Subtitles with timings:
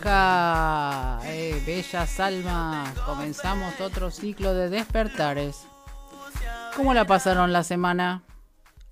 [0.00, 2.98] Aloha, eh, bellas almas.
[3.00, 5.66] Comenzamos otro ciclo de despertares.
[6.76, 8.22] ¿Cómo la pasaron la semana?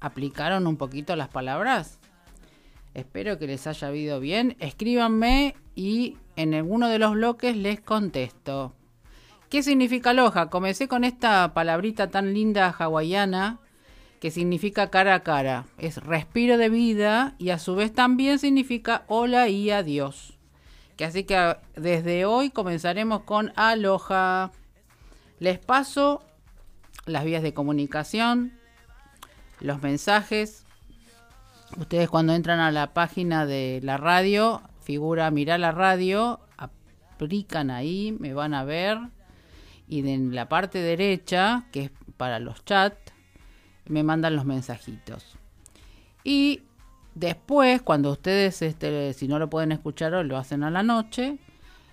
[0.01, 1.99] ¿Aplicaron un poquito las palabras?
[2.93, 4.57] Espero que les haya habido bien.
[4.61, 8.75] Escríbanme y en alguno de los bloques les contesto.
[9.49, 10.51] ¿Qué significa aloha?
[10.51, 13.59] Comencé con esta palabrita tan linda hawaiana
[14.21, 15.65] que significa cara a cara.
[15.79, 20.40] Es respiro de vida y a su vez también significa hola y adiós.
[21.05, 24.51] Así que desde hoy comenzaremos con aloha.
[25.39, 26.23] Les paso
[27.07, 28.53] las vías de comunicación,
[29.61, 30.65] los mensajes.
[31.79, 38.17] Ustedes cuando entran a la página de la radio, figura mirar la radio, aplican ahí,
[38.19, 38.99] me van a ver.
[39.89, 43.13] Y en la parte derecha, que es para los chats,
[43.87, 45.37] me mandan los mensajitos.
[46.23, 46.63] Y
[47.21, 51.39] después, cuando ustedes, este, si no lo pueden escuchar hoy, lo hacen a la noche,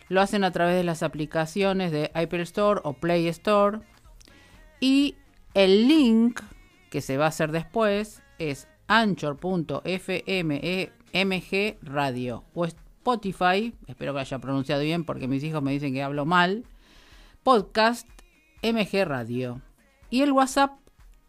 [0.10, 3.80] lo hacen a través de las aplicaciones de Apple Store o Play Store.
[4.80, 5.16] Y
[5.54, 6.40] el link
[6.90, 10.62] que se va a hacer después es anchor.fm
[11.14, 16.04] mg radio o Spotify, espero que haya pronunciado bien porque mis hijos me dicen que
[16.04, 16.64] hablo mal,
[17.44, 18.08] podcast
[18.64, 19.62] mg radio.
[20.10, 20.80] Y el WhatsApp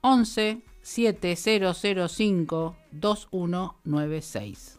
[0.02, 4.78] 11 7005 2196.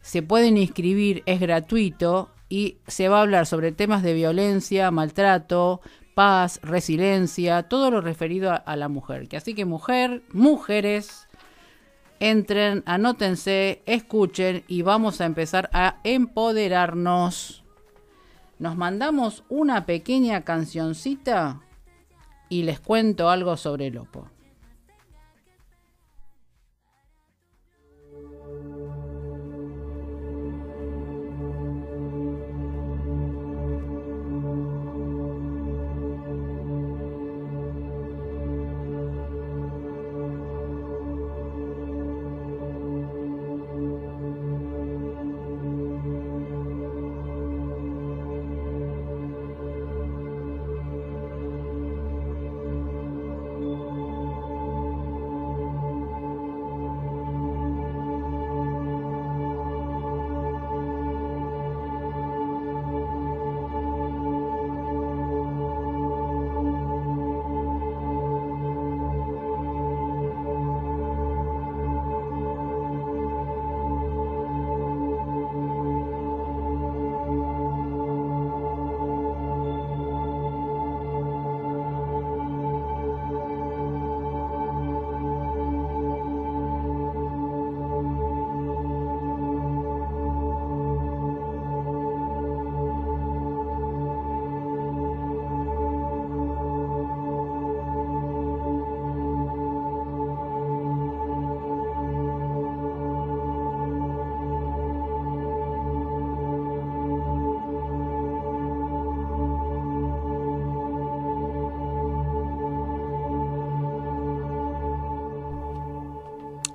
[0.04, 5.81] Se pueden inscribir, es gratuito y se va a hablar sobre temas de violencia, maltrato,
[6.15, 9.28] paz, resiliencia, todo lo referido a, la mujer.
[9.28, 11.26] Que así que mujer, mujeres,
[12.20, 17.64] entren, anótense, escuchen y vamos a empezar a empoderarnos.
[18.59, 21.62] Nos mandamos una pequeña cancioncita
[22.50, 23.97] y les cuento algo sobre el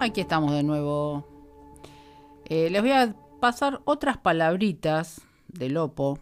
[0.01, 1.27] Aquí estamos de nuevo.
[2.45, 6.19] Eh, les voy a pasar otras palabritas de Lopo.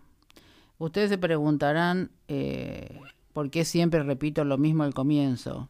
[0.80, 3.00] Ustedes se preguntarán eh,
[3.34, 5.70] por qué siempre repito lo mismo al comienzo.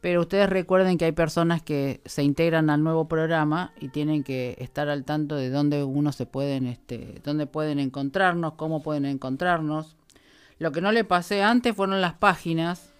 [0.00, 4.56] Pero ustedes recuerden que hay personas que se integran al nuevo programa y tienen que
[4.58, 9.96] estar al tanto de dónde uno se pueden, este, dónde pueden encontrarnos, cómo pueden encontrarnos.
[10.58, 12.92] Lo que no le pasé antes fueron las páginas,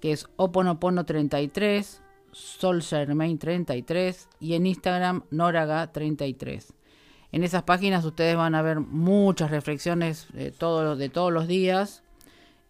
[0.00, 6.74] que es Oponopono33, solgermain33 y en Instagram noraga33.
[7.32, 12.02] En esas páginas ustedes van a ver muchas reflexiones eh, de, de todos los días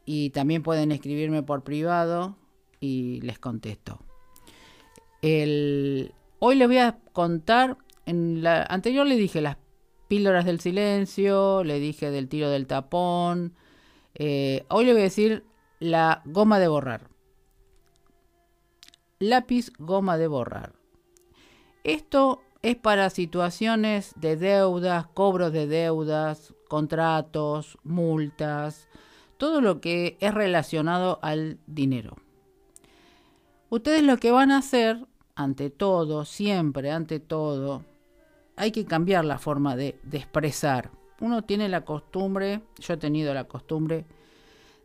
[0.05, 2.37] y también pueden escribirme por privado
[2.81, 4.01] y les contesto.
[5.21, 6.13] El...
[6.39, 9.59] Hoy les voy a contar, en la anterior le dije las
[10.09, 13.55] píldoras del silencio, le dije del tiro del tapón,
[14.15, 15.45] eh, hoy le voy a decir
[15.79, 17.12] la goma de borrar
[19.23, 20.75] lápiz goma de borrar.
[21.85, 28.89] Esto es para situaciones de deudas, cobros de deudas, contratos, multas,
[29.37, 32.17] todo lo que es relacionado al dinero.
[33.71, 37.85] Ustedes lo que van a hacer, ante todo, siempre, ante todo,
[38.57, 40.91] hay que cambiar la forma de, expresar.
[41.21, 44.05] Uno tiene la costumbre, yo he tenido la costumbre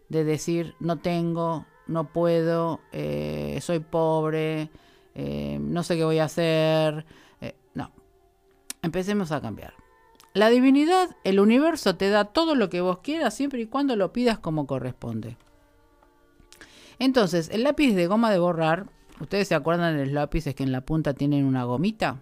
[0.10, 4.70] de decir no tengo, no puedo, eh, soy pobre,
[5.16, 7.06] eh, no sé qué voy a hacer.
[7.42, 7.92] Eh, no,
[8.82, 9.74] empecemos a cambiar.
[10.34, 14.14] La divinidad, el universo te da todo lo que vos quieras siempre y cuando lo
[14.14, 15.38] pidas como corresponde.
[17.00, 18.88] Entonces, el lápiz de goma de borrar,
[19.20, 22.22] ¿ustedes se acuerdan de los lápices que en la punta tienen una gomita?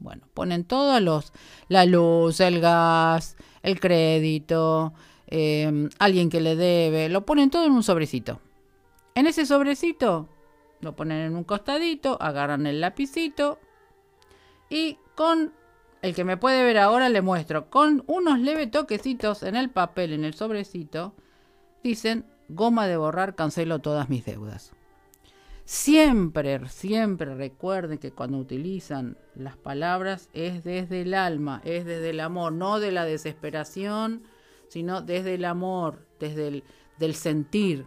[0.00, 1.32] Bueno, ponen todos los,
[1.68, 4.94] la luz, el gas, el crédito,
[5.98, 8.40] alguien que le debe, lo ponen todo en un sobrecito.
[9.18, 10.28] En ese sobrecito
[10.78, 13.58] lo ponen en un costadito, agarran el lapicito
[14.70, 15.52] y con
[16.02, 20.12] el que me puede ver ahora le muestro, con unos leves toquecitos en el papel,
[20.12, 21.16] en el sobrecito,
[21.82, 24.72] dicen goma de borrar, cancelo todas mis deudas.
[25.64, 32.20] Siempre, siempre recuerden que cuando utilizan las palabras es desde el alma, es desde el
[32.20, 34.22] amor, no de la desesperación,
[34.68, 36.64] sino desde el amor, desde el
[37.00, 37.84] del sentir,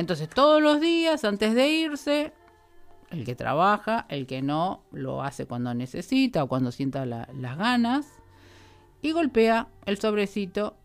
[0.00, 2.32] entonces todos los días antes de irse,
[3.10, 8.06] el que trabaja, el que no, lo hace cuando necesita o cuando sienta las ganas
[9.02, 10.78] y golpea el sobrecito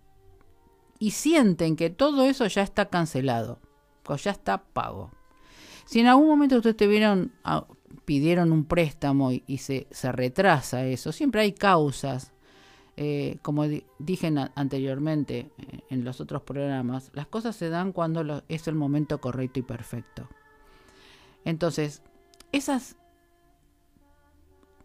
[1.00, 3.62] y sienten que todo eso ya está cancelado,
[4.06, 5.12] o ya está pago.
[5.85, 7.65] Si en algún momento ustedes ah,
[8.03, 12.33] pidieron un préstamo y, se retrasa eso, siempre hay causas
[12.97, 13.65] eh, como
[14.00, 19.19] dije anteriormente eh, en los otros programas, las cosas se dan cuando es el momento
[19.19, 20.30] correcto y perfecto.
[21.44, 22.01] Entonces,
[22.51, 22.95] esas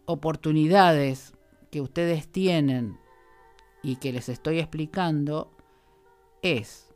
[0.05, 1.33] oportunidades
[1.71, 2.99] que ustedes tienen
[3.81, 5.49] y que les estoy explicando
[6.41, 6.93] es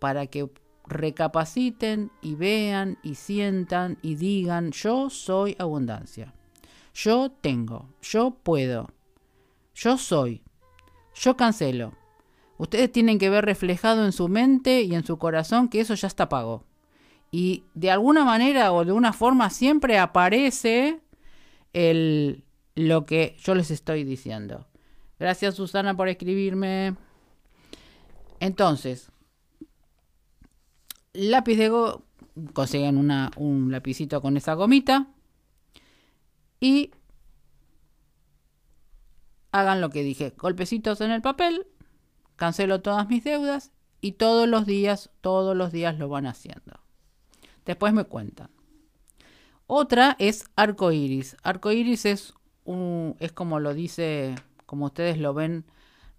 [0.00, 0.50] para que
[0.86, 6.34] recapaciten y vean y sientan y digan yo soy abundancia.
[6.92, 8.88] Yo tengo, yo puedo,
[9.74, 10.42] yo soy.
[11.14, 11.94] Yo cancelo.
[12.58, 16.06] Ustedes tienen que ver reflejado en su mente y en su corazón que eso ya
[16.08, 16.64] está pago.
[17.30, 21.00] Y de alguna manera o de una forma siempre aparece
[21.72, 22.44] el,
[22.74, 24.66] lo que yo les estoy diciendo.
[25.18, 26.96] Gracias Susana por escribirme.
[28.40, 29.10] Entonces,
[31.12, 32.04] lápiz de go
[32.52, 35.08] consiguen una, un lapicito con esa gomita
[36.60, 36.90] y
[39.52, 41.66] hagan lo que dije, golpecitos en el papel,
[42.36, 46.80] cancelo todas mis deudas y todos los días, todos los días lo van haciendo.
[47.64, 48.50] Después me cuentan.
[49.66, 51.36] Otra es arco iris.
[51.42, 54.34] Arco iris es, un, es como lo dice,
[54.66, 55.64] como ustedes lo ven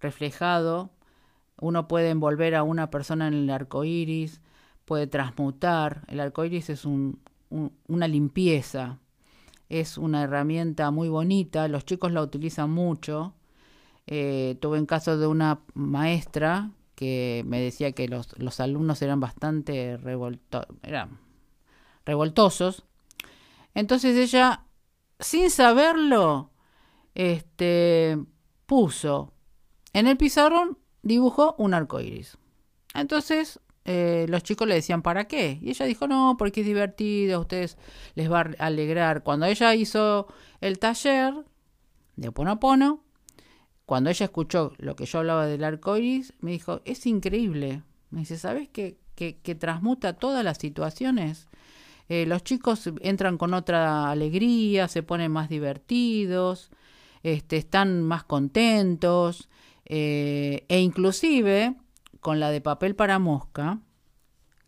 [0.00, 0.90] reflejado.
[1.60, 4.40] Uno puede envolver a una persona en el arco iris,
[4.84, 6.02] puede transmutar.
[6.08, 8.98] El arco iris es una limpieza,
[9.72, 13.34] es una herramienta muy bonita, los chicos la utilizan mucho.
[14.06, 19.18] Eh, tuve un caso de una maestra que me decía que los, los alumnos eran
[19.20, 19.96] bastante
[22.04, 22.84] revoltosos.
[23.74, 24.66] Entonces ella,
[25.18, 26.50] sin saberlo,
[27.14, 28.18] este,
[28.66, 29.32] puso
[29.94, 32.36] en el pizarrón, dibujó un arco iris.
[32.94, 35.58] Entonces eh, los chicos le decían, ¿para qué?
[35.60, 37.76] Y ella dijo, no, porque es divertido, a ustedes
[38.14, 39.22] les va a alegrar.
[39.22, 40.28] Cuando ella hizo
[40.60, 41.34] el taller
[42.16, 43.02] de Oponopono,
[43.86, 47.82] cuando ella escuchó lo que yo hablaba del arco iris, me dijo, es increíble.
[48.10, 51.48] Me dice, ¿sabes que, que, transmuta todas las situaciones?
[52.08, 56.70] Eh, los chicos entran con otra alegría, se ponen más divertidos,
[57.22, 59.48] este, están más contentos,
[59.84, 61.74] eh, e inclusive
[62.22, 63.80] con la de papel para mosca,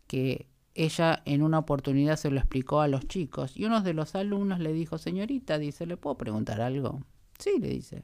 [0.07, 4.13] que ella en una oportunidad se lo explicó a los chicos y uno de los
[4.13, 6.99] alumnos le dijo, señorita, dice, ¿le puedo preguntar algo?
[7.39, 8.03] Sí, le dice.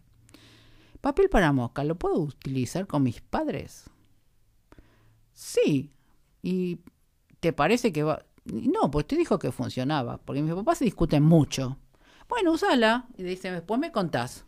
[1.01, 3.89] Papel para mosca, ¿lo puedo utilizar con mis padres?
[5.33, 5.91] Sí.
[6.41, 6.79] ¿Y
[7.41, 8.25] te parece que va?
[8.45, 11.77] No, pues te dijo que funcionaba, porque mis papás se discuten mucho.
[12.29, 13.09] Bueno, usala.
[13.17, 14.45] Y dice, después me contás.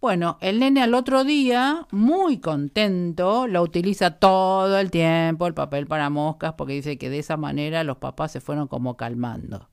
[0.00, 5.88] Bueno, el nene al otro día, muy contento, lo utiliza todo el tiempo, el papel
[5.88, 9.68] para moscas, porque dice que de esa manera los papás se fueron como calmando.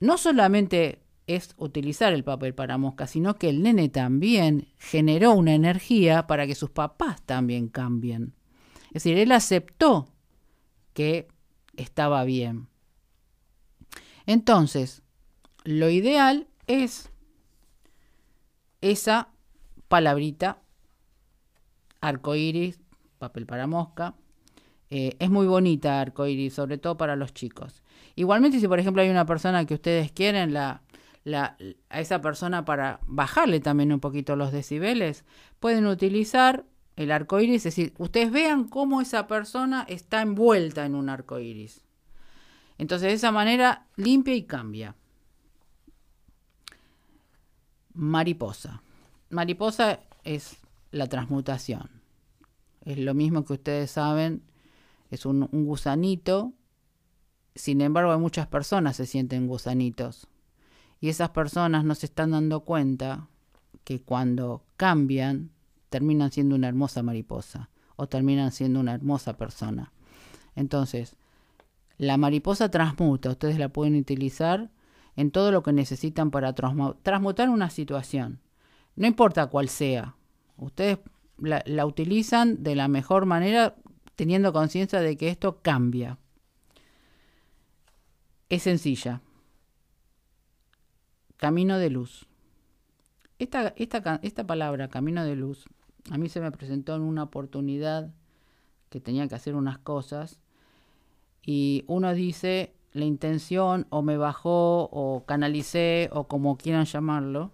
[0.00, 5.54] No solamente es utilizar el papel para moscas, sino que el nene también generó una
[5.54, 8.32] energía para que sus papás también cambien.
[8.86, 10.08] Es decir, él aceptó
[10.94, 11.28] que
[11.76, 12.68] estaba bien.
[14.24, 15.02] Entonces,
[15.64, 17.11] lo ideal es
[18.82, 19.30] esa
[19.88, 20.58] palabrita
[22.02, 22.80] arcoíris,
[23.18, 24.14] papel para mosca.
[24.90, 27.82] Eh, es muy bonita arcoíris, sobre todo para los chicos.
[28.14, 30.82] Igualmente, si por ejemplo hay una persona que ustedes quieren, la,
[31.88, 35.24] a esa persona para bajarle también un poquito los decibeles,
[35.60, 40.94] pueden utilizar el arco iris, es decir, ustedes vean cómo esa persona está envuelta en
[40.94, 41.84] un arco iris.
[42.76, 44.96] Entonces, de esa manera limpia y cambia.
[47.94, 48.82] Mariposa.
[49.30, 50.56] Mariposa es
[50.90, 51.90] la transmutación.
[52.84, 54.42] Es lo mismo que ustedes saben,
[55.10, 56.52] es un, gusanito.
[57.54, 60.26] Sin embargo, hay muchas personas se sienten gusanitos.
[61.00, 63.28] Y esas personas no se están dando cuenta
[63.84, 65.50] que cuando cambian,
[65.88, 69.92] terminan siendo una hermosa mariposa o terminan siendo una hermosa persona.
[70.54, 71.16] Entonces,
[71.98, 74.70] la mariposa transmuta, ustedes la pueden utilizar
[75.16, 78.40] en todo lo que necesitan para transmutar una situación.
[78.96, 80.16] No importa cuál sea,
[80.56, 80.98] ustedes
[81.38, 83.76] la, utilizan de la mejor manera
[84.16, 86.18] teniendo conciencia de que esto cambia.
[88.48, 89.22] Es sencilla,
[91.36, 92.26] Camino de luz.
[93.40, 95.64] Esta, esta, esta palabra, camino de luz,
[96.10, 98.14] a mí se me presentó en una oportunidad
[98.90, 100.38] que tenía que hacer unas cosas
[101.44, 107.50] y uno dice la intención o me bajó o canalicé o como quieran llamarlo.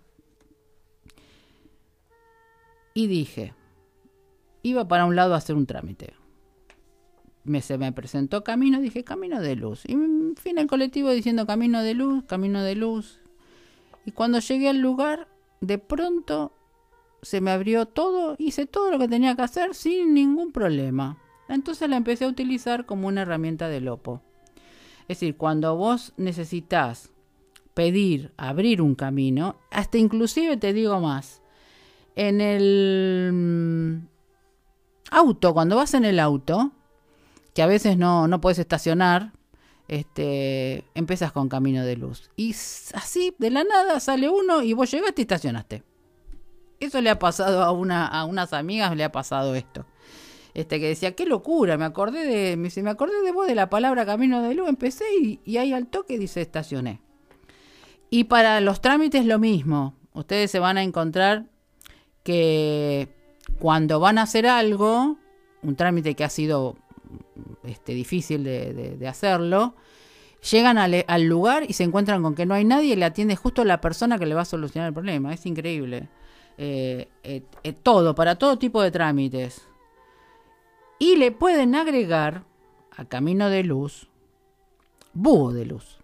[2.95, 3.55] Y dije,
[4.63, 6.15] iba para un lado a hacer un trámite.
[7.45, 9.85] Me, se me presentó camino, dije camino de luz.
[9.87, 9.97] Y
[10.37, 13.21] fin el colectivo diciendo camino de luz, camino de luz.
[14.05, 15.29] Y cuando llegué al lugar,
[15.61, 16.53] de pronto
[17.23, 21.19] se me abrió todo, hice todo lo que tenía que hacer sin ningún problema.
[21.49, 24.23] Entonces la empecé a utilizar como una herramienta de lopo.
[25.09, 27.11] Es decir, cuando vos necesitas
[27.75, 31.43] pedir, abrir un camino, hasta inclusive te digo más,
[32.15, 34.09] en el mm,
[35.11, 36.73] auto, cuando vas en el auto,
[37.55, 39.33] que a veces no, no puedes estacionar
[39.89, 42.31] este, empiezas con camino de luz.
[42.37, 45.83] Y así, de la nada, sale uno y vos llegaste y estacionaste.
[46.79, 49.87] Eso le ha pasado a, una, a unas amigas, le ha pasado esto.
[50.59, 53.71] Este, que decía, qué locura, me acordé de, me, me acordé de vos de la
[53.71, 57.01] palabra camino de luz, empecé y, y ahí al toque dice estacioné.
[58.11, 59.95] Y para los trámites lo mismo.
[60.15, 61.45] Ustedes se van a encontrar
[62.25, 63.07] que
[63.61, 65.19] cuando van a hacer algo,
[65.63, 66.75] un trámite que ha sido
[67.63, 69.77] este, difícil de, hacerlo,
[70.51, 73.65] llegan al, lugar y se encuentran con que no hay nadie y le atiende justo
[73.65, 75.33] la persona que le va a solucionar el problema.
[75.33, 76.09] Es increíble.
[76.57, 79.69] Eh, eh, eh, todo, para todo tipo de trámites.
[80.99, 82.45] Y le pueden agregar
[82.97, 84.09] a camino de luz,
[85.13, 85.99] búho de luz.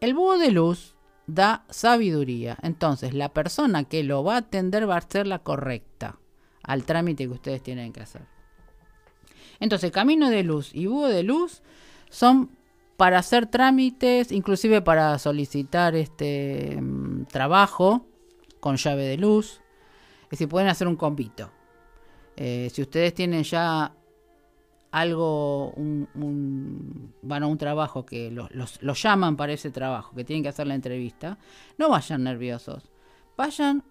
[0.00, 2.56] El búho de luz da sabiduría.
[2.62, 6.18] Entonces, la persona que lo va a atender va a ser la correcta
[6.62, 8.22] al trámite que ustedes tienen que hacer.
[9.60, 11.62] Entonces, camino de luz y búho de luz
[12.10, 12.50] son
[12.96, 18.06] para hacer trámites, inclusive para solicitar este mm, trabajo
[18.60, 19.60] con llave de luz.
[20.24, 21.50] Es decir, pueden hacer un convito.
[22.36, 23.92] Eh, si ustedes tienen ya
[24.90, 28.50] algo, un, van a un trabajo que los,
[28.82, 31.38] los llaman para ese trabajo, que tienen que hacer la entrevista,
[31.78, 32.90] no vayan nerviosos.
[33.36, 33.82] Vayan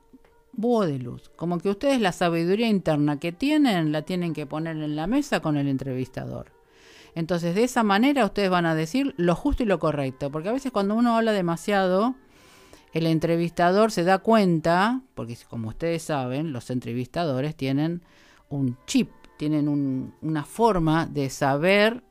[0.52, 1.30] búho de luz.
[1.36, 5.42] Como que ustedes la sabiduría interna que tienen la tienen que poner en la mesa
[5.42, 6.52] con el entrevistador.
[7.14, 10.32] Entonces de esa manera ustedes van a decir lo justo y lo correcto.
[10.32, 12.16] Porque a veces cuando uno habla demasiado,
[12.94, 18.02] el entrevistador se da cuenta, porque como ustedes saben, los entrevistadores tienen
[18.50, 22.04] un chip, tienen una forma de saber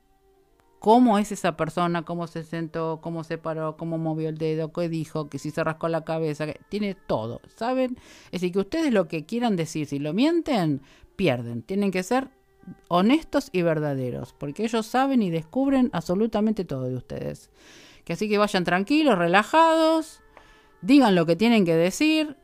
[0.85, 4.91] cómo es esa persona, cómo se sentó, cómo se paró, cómo movió el dedo, qué
[4.91, 7.97] dijo, que si se rascó la cabeza, tiene todo, ¿saben?
[8.27, 10.83] Es decir, que ustedes lo que quieran decir, si lo mienten,
[11.17, 11.63] pierden.
[11.63, 12.29] Tienen que ser
[12.89, 17.51] honestos y verdaderos, porque ellos saben y descubren absolutamente todo de ustedes.
[18.05, 20.21] Que así que vayan tranquilos, relajados,
[20.83, 22.37] digan lo que tienen que decir,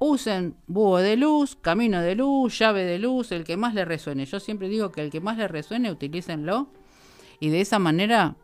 [0.00, 4.24] usen búho de luz, camino de luz, llave de luz, el que más les resuene.
[4.24, 6.68] Yo siempre digo que el que más les resuene, utilícenlo
[7.38, 8.36] y de esa manera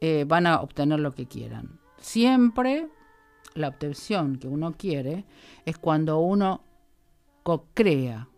[0.00, 1.80] eh, van a obtener lo que quieran.
[1.98, 2.88] Siempre
[3.54, 5.24] la obtención que uno quiere
[5.64, 6.64] es cuando uno
[7.42, 8.28] co-crea.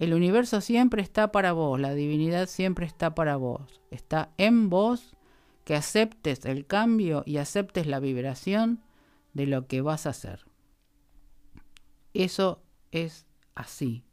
[0.00, 3.80] El universo siempre está para vos, la divinidad siempre está para vos.
[3.92, 5.16] Está en vos
[5.64, 8.82] que aceptes el cambio y aceptes la vibración
[9.34, 10.49] de lo que vas a hacer.
[12.14, 14.04] Eso es así.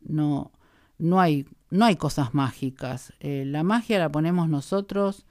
[0.00, 0.52] No,
[0.98, 3.12] no hay, no hay cosas mágicas.
[3.20, 5.26] Eh, la magia la ponemos nosotros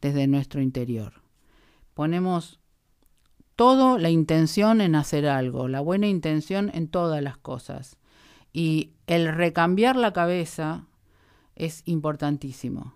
[0.00, 1.22] desde nuestro interior.
[1.94, 2.60] Ponemos
[3.56, 7.96] todo la intención en hacer algo, la buena intención en todas las cosas.
[8.52, 10.86] Y el recambiar la cabeza
[11.54, 12.94] es importantísimo.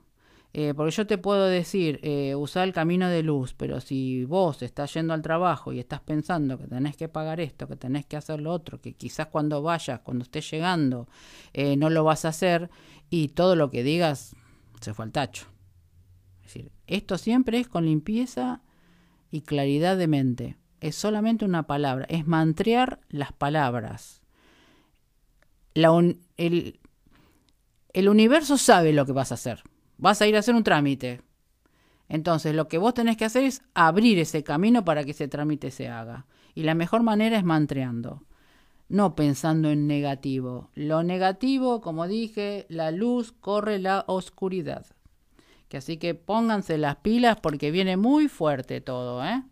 [0.59, 4.63] Eh, porque yo te puedo decir, eh, usar el camino de luz, pero si vos
[4.63, 8.17] estás yendo al trabajo y estás pensando que tenés que pagar esto, que tenés que
[8.17, 11.09] hacer lo otro, que quizás cuando vayas, cuando estés llegando,
[11.53, 12.71] eh, no lo vas a hacer
[13.11, 14.35] y todo lo que digas
[14.81, 15.45] se fue al tacho.
[16.39, 18.63] Es decir, esto siempre es con limpieza
[19.31, 20.57] y claridad de mente.
[20.81, 24.23] Es solamente una palabra, es mantrear las palabras.
[25.75, 26.81] el,
[27.93, 29.63] el universo sabe lo que vas a hacer.
[29.99, 31.23] Vas a ir a hacer un trámite.
[32.09, 35.71] Entonces, lo que vos tenés que hacer es abrir ese camino para que ese trámite
[35.71, 36.27] se haga.
[36.55, 38.23] Y la mejor manera es mantreando,
[38.89, 40.71] no pensando en negativo.
[40.75, 44.87] Lo negativo, como dije, la luz corre la oscuridad.
[45.69, 49.43] Que así que pónganse las pilas porque viene muy fuerte todo, ¿eh?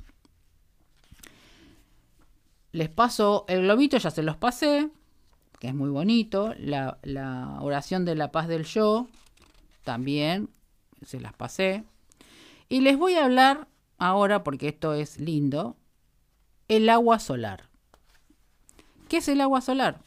[2.70, 4.90] Les paso el globito, ya se los pasé,
[5.60, 6.54] que es muy bonito.
[6.58, 9.08] La, la oración de la paz del yo,
[9.84, 10.50] también
[11.02, 11.84] se las pasé.
[12.68, 15.76] Y les voy a hablar ahora, porque esto es lindo,
[16.68, 17.68] el agua solar.
[19.08, 20.00] ¿Qué es el agua solar?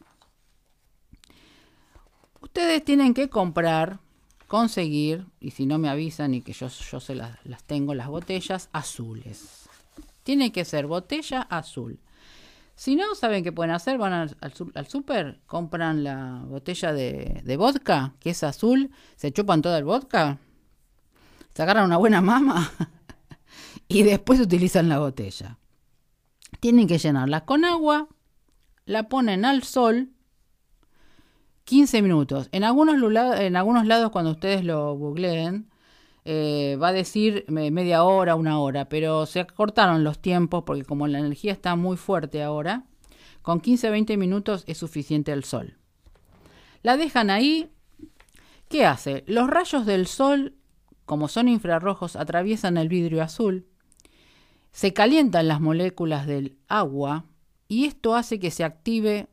[2.42, 4.00] Ustedes tienen que comprar,
[4.48, 8.08] conseguir, y si no me avisan y que yo, yo se las, las tengo, las
[8.08, 9.70] botellas azules.
[10.24, 12.00] Tiene que ser botella azul.
[12.78, 13.98] Si no, ¿saben qué pueden hacer?
[13.98, 19.64] Van al, al, súper, compran la botella de, de, vodka, que es azul, se chupan
[19.64, 20.38] todo el vodka,
[21.56, 22.72] se agarran una buena mama
[23.88, 25.58] y después utilizan la botella.
[26.60, 28.10] Tienen que llenarla con agua,
[28.86, 30.12] la ponen al sol
[31.64, 32.48] 15 minutos.
[32.52, 32.96] En algunos,
[33.40, 35.68] en algunos lados, cuando ustedes lo googleen,
[36.30, 41.08] eh, va a decir media hora, una hora, pero se acortaron los tiempos porque como
[41.08, 42.84] la energía está muy fuerte ahora,
[43.42, 45.78] con 15-20 minutos es suficiente el sol.
[46.84, 47.72] La dejan ahí.
[48.68, 49.24] ¿Qué hace?
[49.26, 50.58] Los rayos del sol,
[51.06, 53.66] como son infrarrojos, atraviesan el vidrio azul,
[54.74, 57.24] se calientan las moléculas del agua
[57.70, 59.30] y esto hace que se active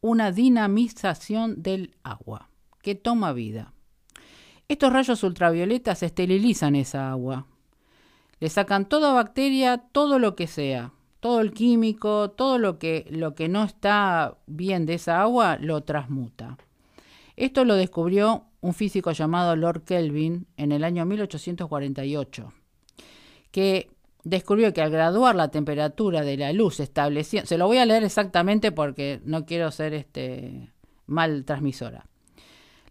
[0.00, 2.50] una dinamización del agua
[2.82, 3.73] que toma vida.
[4.66, 7.46] Estos rayos ultravioletas esterilizan esa agua.
[8.40, 13.34] Le sacan toda bacteria, todo lo que sea, todo el químico, todo lo que, lo
[13.34, 16.56] que no está bien de esa agua, lo transmuta.
[17.36, 22.52] Esto lo descubrió un físico llamado Lord Kelvin en el año 1848,
[23.50, 23.90] que
[24.22, 28.04] descubrió que al graduar la temperatura de la luz estableciendo, se lo voy a leer
[28.04, 30.72] exactamente porque no quiero ser este
[31.06, 32.06] mal transmisora.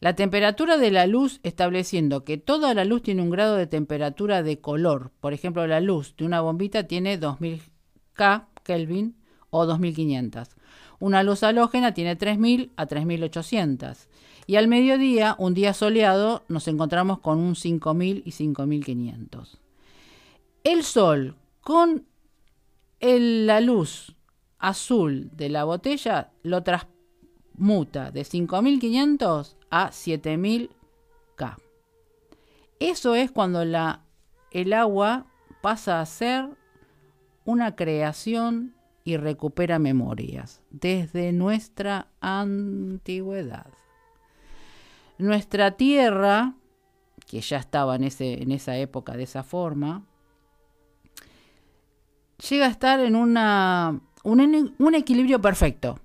[0.04, 4.44] La temperatura de la luz estableciendo que toda la luz tiene un grado de temperatura
[4.44, 5.13] de color.
[5.22, 7.62] Por ejemplo, la luz de una bombita tiene 2000
[8.12, 9.16] K Kelvin
[9.50, 10.50] o 2500.
[11.00, 14.10] Una luz halógena tiene 3000 a 3800.
[14.46, 19.62] Y al mediodía, un día soleado, nos encontramos con un 5000 y 5500.
[20.66, 22.06] El sol con
[23.00, 24.18] la luz
[24.60, 30.70] azul de la botella lo transmuta de 5500 a 7000
[31.36, 31.58] K.
[32.80, 34.04] Eso es cuando la,
[34.52, 35.26] el agua
[35.64, 36.48] pasa a ser
[37.44, 43.66] una creación y recupera memorias desde nuestra antigüedad.
[45.18, 46.54] Nuestra tierra,
[47.26, 50.06] que ya estaba en, ese, en esa época de esa forma,
[52.48, 56.00] llega a estar en una, un, un equilibrio perfecto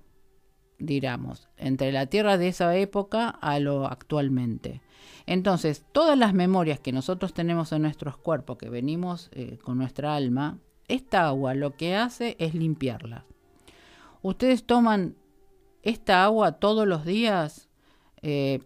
[0.78, 4.80] digamos, entre la Tierra de esa época a lo actualmente.
[5.26, 10.14] Entonces, todas las memorias que nosotros tenemos en nuestros cuerpos, que venimos eh, con nuestra
[10.14, 13.26] alma, esta agua lo que hace es limpiarla.
[14.22, 15.16] Ustedes toman
[15.82, 17.68] esta agua todos los días,
[18.22, 18.60] eh,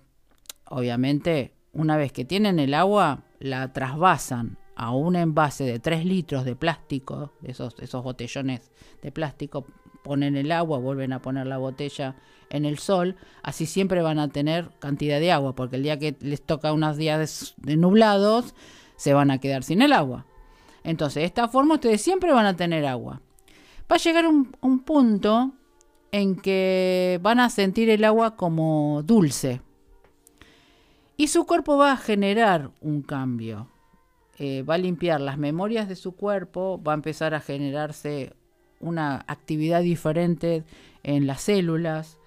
[0.67, 6.45] obviamente, una vez que tienen el agua, la trasvasan a un envase de 3 litros
[6.45, 8.71] de plástico, esos, esos botellones
[9.03, 9.67] de plástico
[10.03, 12.17] ponen el agua, vuelven a poner la botella
[12.51, 16.17] en el sol, así siempre van a tener cantidad de agua, porque el día que
[16.21, 18.55] les toca unos días de nublados,
[18.97, 20.27] se van a quedar sin el agua.
[20.85, 23.21] Entonces, de esta forma ustedes siempre van a tener agua.
[23.91, 25.53] Va a llegar un, un punto
[26.13, 29.63] en que van a sentir el agua como dulce.
[31.17, 33.69] Y su cuerpo va a generar un cambio.
[34.39, 38.35] Eh, va a limpiar las memorias de su cuerpo, va a empezar a generarse
[38.83, 40.65] una actividad diferente
[41.03, 42.19] en las células.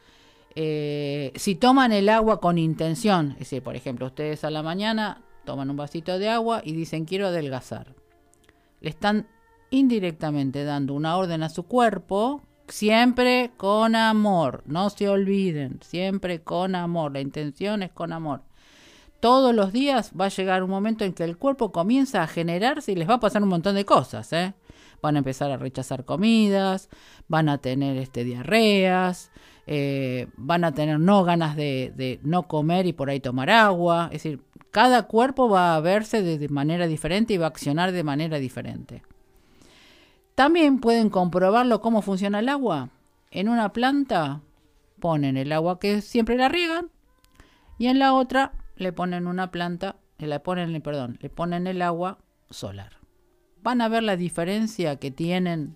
[0.55, 5.21] Eh, si toman el agua con intención, es decir, por ejemplo, ustedes a la mañana
[5.43, 7.93] toman un vasito de agua y dicen quiero adelgazar.
[8.81, 9.27] Le están
[9.69, 16.75] indirectamente dando una orden a su cuerpo, siempre con amor, no se olviden, siempre con
[16.75, 18.41] amor, la intención es con amor.
[19.19, 22.91] Todos los días va a llegar un momento en que el cuerpo comienza a generarse
[22.91, 24.53] y les va a pasar un montón de cosas, ¿eh?
[25.05, 26.89] Van a empezar a rechazar comidas,
[27.27, 29.29] van a tener este, diarreas,
[29.67, 34.05] eh, van a tener no ganas de, no comer y por ahí tomar agua.
[34.05, 34.41] Es decir,
[34.71, 39.03] cada cuerpo va a verse de manera diferente y va a accionar de manera diferente.
[40.33, 42.89] También pueden comprobarlo cómo funciona el agua.
[43.29, 44.41] En una planta
[44.99, 46.89] ponen el agua que siempre la riegan
[47.77, 52.17] y en la otra le ponen una planta, le ponen, perdón, le ponen el agua
[52.49, 53.04] solar.
[53.65, 55.75] Van a ver la diferencia que tienen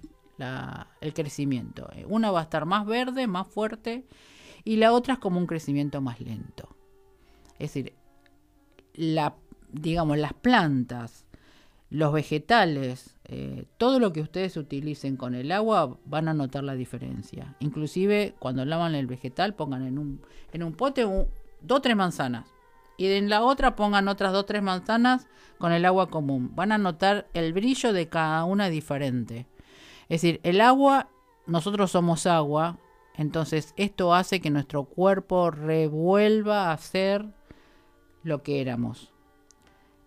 [1.02, 1.90] el crecimiento.
[2.08, 4.06] Una va a estar más verde, más fuerte
[4.64, 6.70] y la otra es como un crecimiento más lento.
[7.54, 7.94] Es decir,
[8.94, 9.34] la,
[9.72, 11.26] digamos, las plantas
[11.90, 16.76] los vegetales, eh, todo lo que ustedes utilicen con el agua van a notar la
[16.76, 17.56] diferencia.
[17.60, 20.22] Inclusive cuando lavan el vegetal pongan en un,
[20.54, 21.26] en un pote dos
[21.68, 22.46] o tres manzanas
[23.00, 25.26] y en la otra pongan otras dos tres manzanas
[25.58, 26.52] con el agua común.
[26.54, 29.48] Van a notar el brillo de cada una diferente.
[30.10, 31.08] Es decir, el agua,
[31.48, 32.78] nosotros somos agua,
[33.16, 37.26] entonces esto hace que nuestro cuerpo revuelva a ser
[38.24, 39.14] lo que éramos.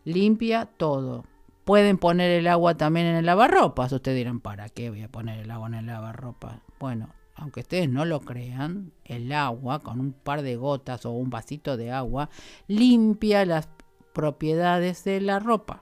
[0.04, 1.24] Limpia todo
[1.64, 3.92] Pueden poner el agua también en el lavarropas.
[3.92, 6.56] Ustedes dirán, ¿para qué voy a poner el agua en el lavarropas?
[6.80, 11.30] Bueno, aunque ustedes no lo crean, el agua con un par de gotas o un
[11.30, 12.28] vasito de agua
[12.68, 13.68] limpia las
[14.12, 15.80] propiedades de la ropa.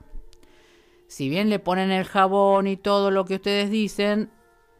[1.08, 4.30] Si bien le ponen el jabón y todo lo que ustedes dicen,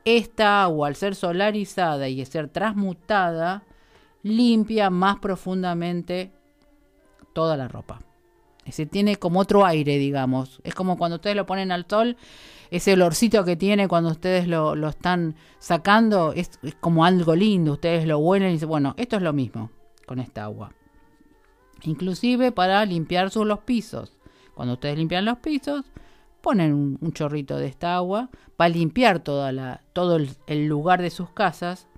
[0.04, 3.64] esta agua al ser solarizada y ser transmutada,
[4.22, 6.32] limpia más profundamente
[7.32, 8.00] toda la ropa.
[8.68, 10.60] Se tiene como otro aire, digamos.
[10.62, 12.16] Es como cuando ustedes lo ponen al sol,
[12.70, 17.72] ese olorcito que tiene cuando ustedes lo, están sacando es, como algo lindo.
[17.72, 19.70] Ustedes lo huelen y dicen, bueno, esto es lo mismo
[20.06, 20.72] con esta agua.
[21.82, 24.16] Inclusive para limpiar sus, los pisos.
[24.54, 25.84] Cuando ustedes limpian los pisos,
[26.40, 31.10] ponen un, chorrito de esta agua para limpiar toda la, todo el, el lugar de
[31.10, 31.88] sus casas.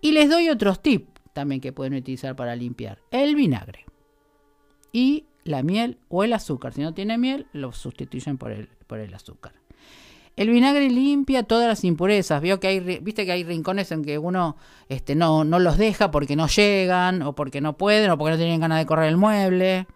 [0.00, 2.98] Y les doy otros tips también que pueden utilizar para limpiar.
[3.10, 3.84] El vinagre.
[4.92, 6.72] Y la miel o el azúcar.
[6.72, 9.52] Si no tiene miel, lo sustituyen por el, por el azúcar.
[10.34, 12.40] El vinagre limpia todas las impurezas.
[12.40, 14.56] Vio que hay, viste que hay rincones en que uno
[14.88, 18.38] este, no, no los deja porque no llegan, o porque no pueden, o porque no
[18.38, 19.86] tienen ganas de correr el mueble.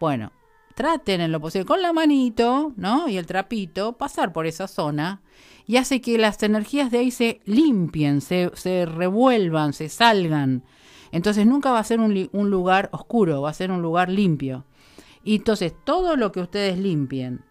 [0.00, 0.32] Bueno,
[0.74, 3.08] traten en lo posible con la manito, ¿no?
[3.08, 5.22] Y el trapito, pasar por esa zona
[5.66, 10.64] y hace que las energías de ahí se limpien, se, se revuelvan, se salgan.
[11.12, 14.64] Entonces nunca va a ser un, un lugar oscuro, va a ser un lugar limpio.
[15.22, 17.44] Y entonces todo lo que ustedes limpien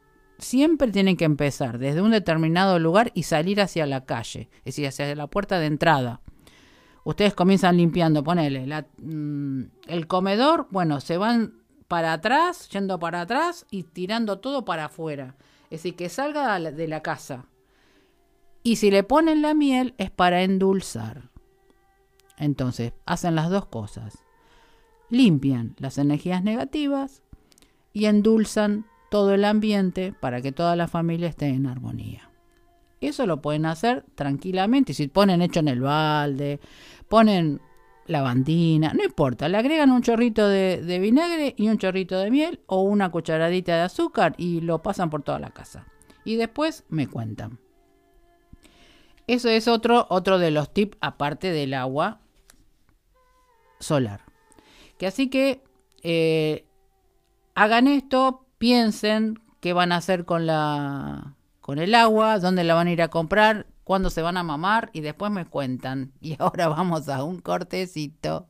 [0.43, 4.87] siempre tienen que empezar desde un determinado lugar y salir hacia la calle, es decir,
[4.87, 6.21] hacia la puerta de entrada.
[7.03, 13.65] Ustedes comienzan limpiando, ponele, mm, el comedor, bueno, se van para atrás, yendo para atrás
[13.69, 15.35] y tirando todo para afuera.
[15.65, 17.45] Es decir, que salga de la casa.
[18.63, 21.29] Y si le ponen la miel es para endulzar.
[22.37, 24.19] Entonces, hacen las dos cosas.
[25.09, 27.21] Limpian las energías negativas
[27.91, 32.31] y endulzan todo el ambiente para que toda la familia esté en armonía.
[32.99, 34.95] Eso lo pueden hacer tranquilamente.
[34.95, 36.59] Si ponen hecho en el balde,
[37.09, 37.61] ponen
[38.07, 42.81] lavandina, no importa, le agregan un chorrito de, vinagre y un chorrito de miel o
[42.81, 45.85] una cucharadita de azúcar y lo pasan por toda la casa.
[46.25, 47.59] Y después me cuentan.
[49.27, 52.19] Eso es otro, otro de los tips aparte del agua
[53.79, 54.21] solar.
[54.97, 55.61] Que así que
[56.01, 56.65] eh,
[57.53, 62.87] hagan esto, piensen qué van a hacer con la con el agua, dónde la van
[62.87, 66.13] a ir a comprar, cuándo se van a mamar y después me cuentan.
[66.21, 68.47] Y ahora vamos a un cortecito.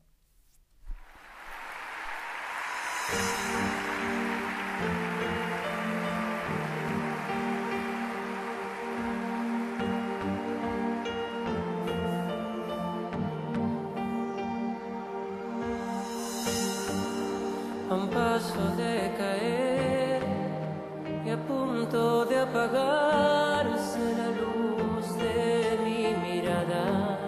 [17.89, 19.62] un paso de caer
[21.47, 27.22] punto de apagarse la luz de mi mirada.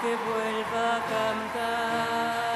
[0.00, 2.48] que vuelva a cantarle.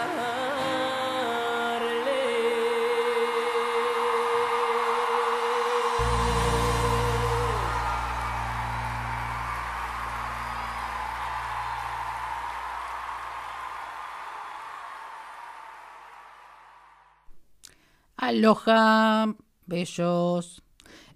[18.16, 19.34] Aloha,
[19.66, 20.62] bellos.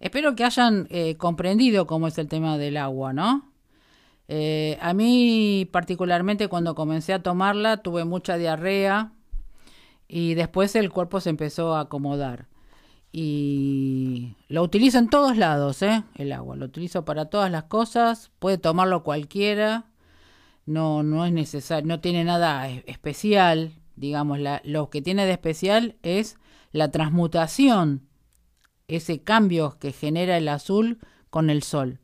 [0.00, 3.55] Espero que hayan eh, comprendido cómo es el tema del agua, ¿no?
[4.28, 9.12] Eh, a mí particularmente cuando comencé a tomarla tuve mucha diarrea
[10.08, 12.48] y después el cuerpo se empezó a acomodar.
[13.12, 16.04] Y lo utilizo en todos lados, ¿eh?
[16.16, 19.86] El agua, lo utilizo para todas las cosas, puede tomarlo cualquiera,
[20.66, 26.36] no, no es necesario, no tiene nada especial, digamos, lo que tiene de especial es
[26.72, 28.06] la transmutación,
[28.88, 30.98] ese cambio que genera el azul
[31.30, 32.00] con el sol.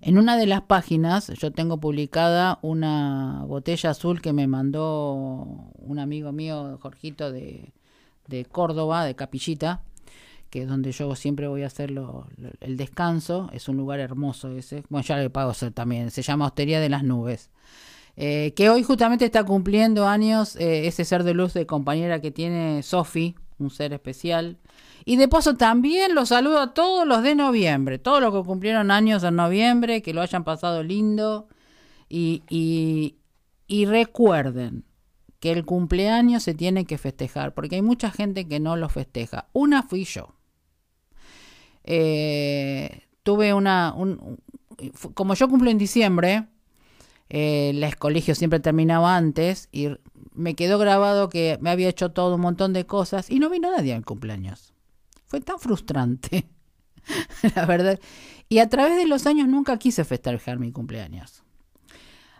[0.00, 5.12] En una de las páginas yo tengo publicada una botella azul que me mandó
[5.78, 7.72] un amigo mío, Jorgito, de,
[8.28, 9.82] de Córdoba, de Capillita,
[10.50, 11.92] que es donde yo siempre voy a hacer
[12.60, 13.50] el descanso.
[13.52, 14.84] Es un lugar hermoso ese.
[14.88, 16.10] Bueno, ya le pago también.
[16.10, 17.50] Se llama Hostería de las Nubes.
[18.16, 22.30] Eh, que hoy justamente está cumpliendo años eh, ese ser de luz de compañera que
[22.30, 24.58] tiene Sofi, un ser especial.
[25.04, 28.90] Y de paso también los saludo a todos los de noviembre, todos los que cumplieron
[28.90, 31.48] años en noviembre, que lo hayan pasado lindo.
[32.08, 33.16] Y, y,
[33.66, 34.84] y recuerden
[35.40, 39.48] que el cumpleaños se tiene que festejar, porque hay mucha gente que no lo festeja.
[39.52, 40.34] Una fui yo.
[41.84, 43.94] Eh, tuve una...
[45.14, 46.48] como yo cumplo en diciembre,
[47.28, 49.88] eh, el colegio siempre terminaba antes y
[50.36, 53.70] me quedó grabado que me había hecho todo un montón de cosas y no vino
[53.70, 54.72] nadie al cumpleaños.
[55.26, 56.46] Fue tan frustrante,
[57.56, 57.98] la verdad.
[58.48, 61.42] Y a través de los años nunca quise festejar mi cumpleaños.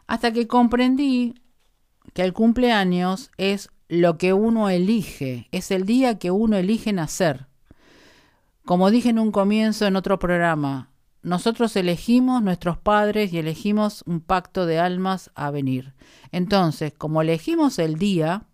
[0.07, 1.35] Hasta que comprendí
[2.13, 7.47] que el cumpleaños es lo que uno elige, es el día que uno elige nacer.
[8.65, 10.91] Como dije en un comienzo en otro programa,
[11.27, 15.93] nosotros elegimos nuestros padres y elegimos un pacto de almas a venir.
[16.31, 18.45] Entonces, como elegimos el día,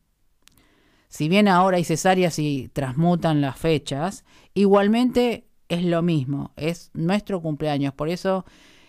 [1.09, 7.43] si bien ahora hay cesáreas y transmutan las fechas, igualmente es lo mismo, es nuestro
[7.43, 7.93] cumpleaños.
[7.93, 8.47] Por eso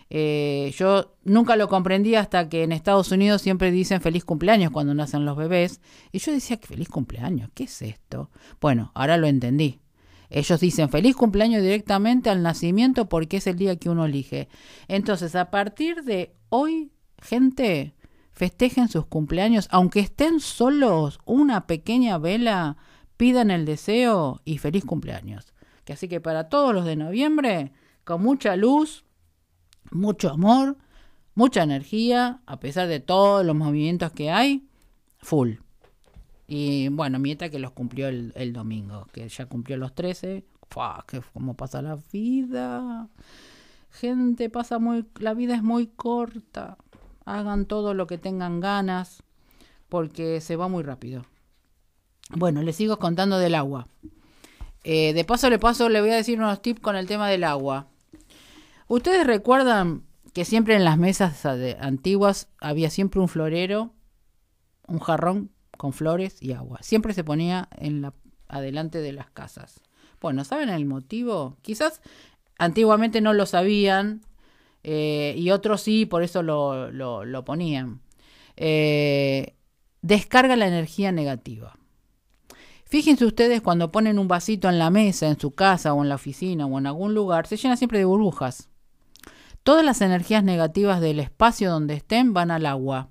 [0.08, 4.94] eh, yo nunca lo comprendí hasta que en Estados Unidos siempre dicen feliz cumpleaños cuando
[4.94, 5.82] nacen los bebés.
[6.10, 8.30] Y yo decía feliz cumpleaños, ¿qué es esto?
[8.62, 9.83] Bueno, ahora lo entendí.
[10.34, 14.48] Ellos dicen feliz cumpleaños directamente al nacimiento porque es el día que uno elige.
[14.88, 16.90] Entonces, a partir de hoy,
[17.22, 17.94] gente,
[18.32, 22.76] festejen sus cumpleaños, aunque estén solos, una pequeña vela,
[23.16, 25.54] pidan el deseo y feliz cumpleaños.
[25.84, 27.70] Que así que para todos los de noviembre,
[28.02, 29.04] con mucha luz,
[29.92, 30.78] mucho amor,
[31.36, 34.66] mucha energía, a pesar de todos los movimientos que hay,
[35.18, 35.58] full.
[36.46, 40.44] Y bueno, Mieta que los cumplió el, domingo, que ya cumplió los 13.
[40.68, 43.08] Fua, que como pasa la vida.
[43.90, 46.76] Gente, pasa muy, la vida es muy corta.
[47.24, 49.22] Hagan todo lo que tengan ganas,
[49.88, 51.24] porque se va muy rápido.
[52.30, 53.88] Bueno, les sigo contando del agua.
[54.82, 57.44] Eh, de paso le paso, le voy a decir unos tips con el tema del
[57.44, 57.86] agua.
[58.86, 60.02] Ustedes recuerdan
[60.34, 63.92] que siempre en las mesas antiguas había siempre un florero,
[64.86, 66.78] un jarrón con flores y agua.
[66.82, 68.12] Siempre se ponía en la
[68.48, 69.80] adelante de las casas.
[70.20, 71.56] Bueno, ¿saben el motivo?
[71.62, 72.00] Quizás
[72.58, 74.22] antiguamente no lo sabían
[74.82, 78.00] eh, y otros sí, por eso lo, lo, ponían.
[78.56, 79.54] Eh,
[80.02, 81.76] descarga la energía negativa.
[82.84, 86.14] Fíjense ustedes cuando ponen un vasito en la mesa, en su casa o en la
[86.14, 88.68] oficina o en algún lugar, se llena siempre de burbujas.
[89.62, 93.08] Todas las energías negativas del espacio donde estén van al agua.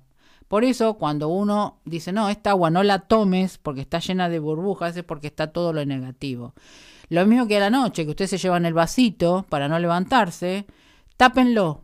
[0.54, 4.38] Por eso, cuando uno dice, no, esta agua no la tomes porque está llena de
[4.38, 6.54] burbujas, es porque está todo lo negativo.
[7.08, 10.68] Lo mismo que a la noche, que ustedes se llevan el vasito para no levantarse,
[11.16, 11.82] tápenlo.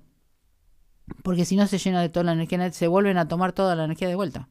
[1.25, 3.87] Porque si no se llena de toda la energía, se vuelven a tomar toda la
[3.87, 4.49] energía de vuelta.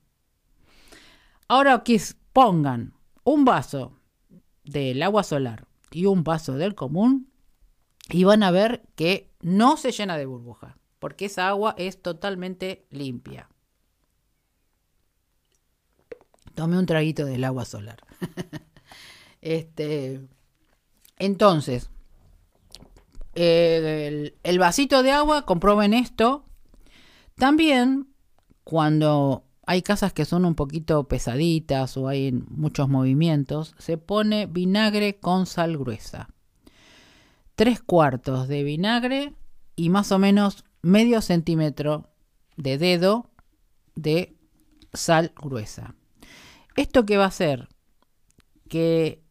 [1.48, 2.02] Ahora que
[2.34, 3.94] pongan un vaso
[4.66, 7.32] del agua solar y un vaso del común,
[8.10, 12.86] y van a ver que no se llena de burbujas, porque esa agua es totalmente
[12.90, 13.48] limpia.
[16.56, 17.98] Tome un traguito del agua solar.
[19.42, 20.22] este,
[21.18, 21.90] entonces,
[23.36, 26.46] el, el, vasito de agua, comprueben esto.
[27.36, 28.08] También,
[28.64, 35.20] cuando hay casas que son un poquito pesaditas o hay muchos movimientos, se pone vinagre
[35.20, 36.30] con sal gruesa.
[37.56, 39.36] Tres cuartos de vinagre
[39.76, 42.10] y más o menos medio centímetro
[42.58, 43.30] de dedo
[43.94, 44.36] de
[44.92, 45.96] sal gruesa.
[46.80, 47.68] ¿Esto qué va a hacer?
[48.70, 49.22] Que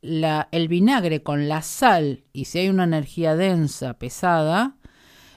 [0.00, 4.78] el vinagre con la sal, y si hay una energía densa, pesada,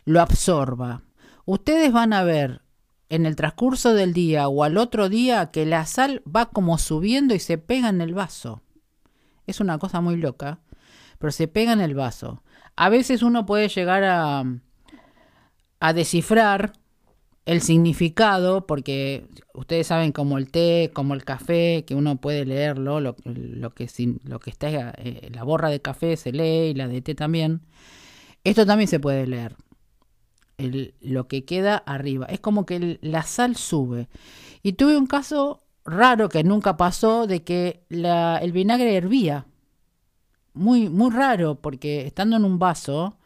[0.06, 1.02] lo absorba.
[1.44, 2.62] Ustedes van a ver
[3.10, 7.36] en el transcurso del día o al otro día que la sal va como subiendo
[7.36, 8.62] y se pega en el vaso.
[9.48, 10.62] Es una cosa muy loca,
[11.20, 12.42] pero se pega en el vaso.
[12.78, 14.46] A veces uno puede llegar a,
[15.82, 16.72] a descifrar
[17.46, 23.00] el significado, porque ustedes saben como el té, como el café, que uno puede leerlo,
[23.00, 23.88] lo, lo que,
[24.24, 27.62] lo que está, eh, la borra de café se lee y la de té también.
[28.44, 29.56] Esto también se puede leer.
[31.02, 32.26] lo que queda arriba.
[32.28, 34.08] Es como que la sal sube.
[34.64, 39.46] Y tuve un caso raro que nunca pasó de que el vinagre hervía.
[40.54, 43.18] Muy, muy raro, porque estando en un vaso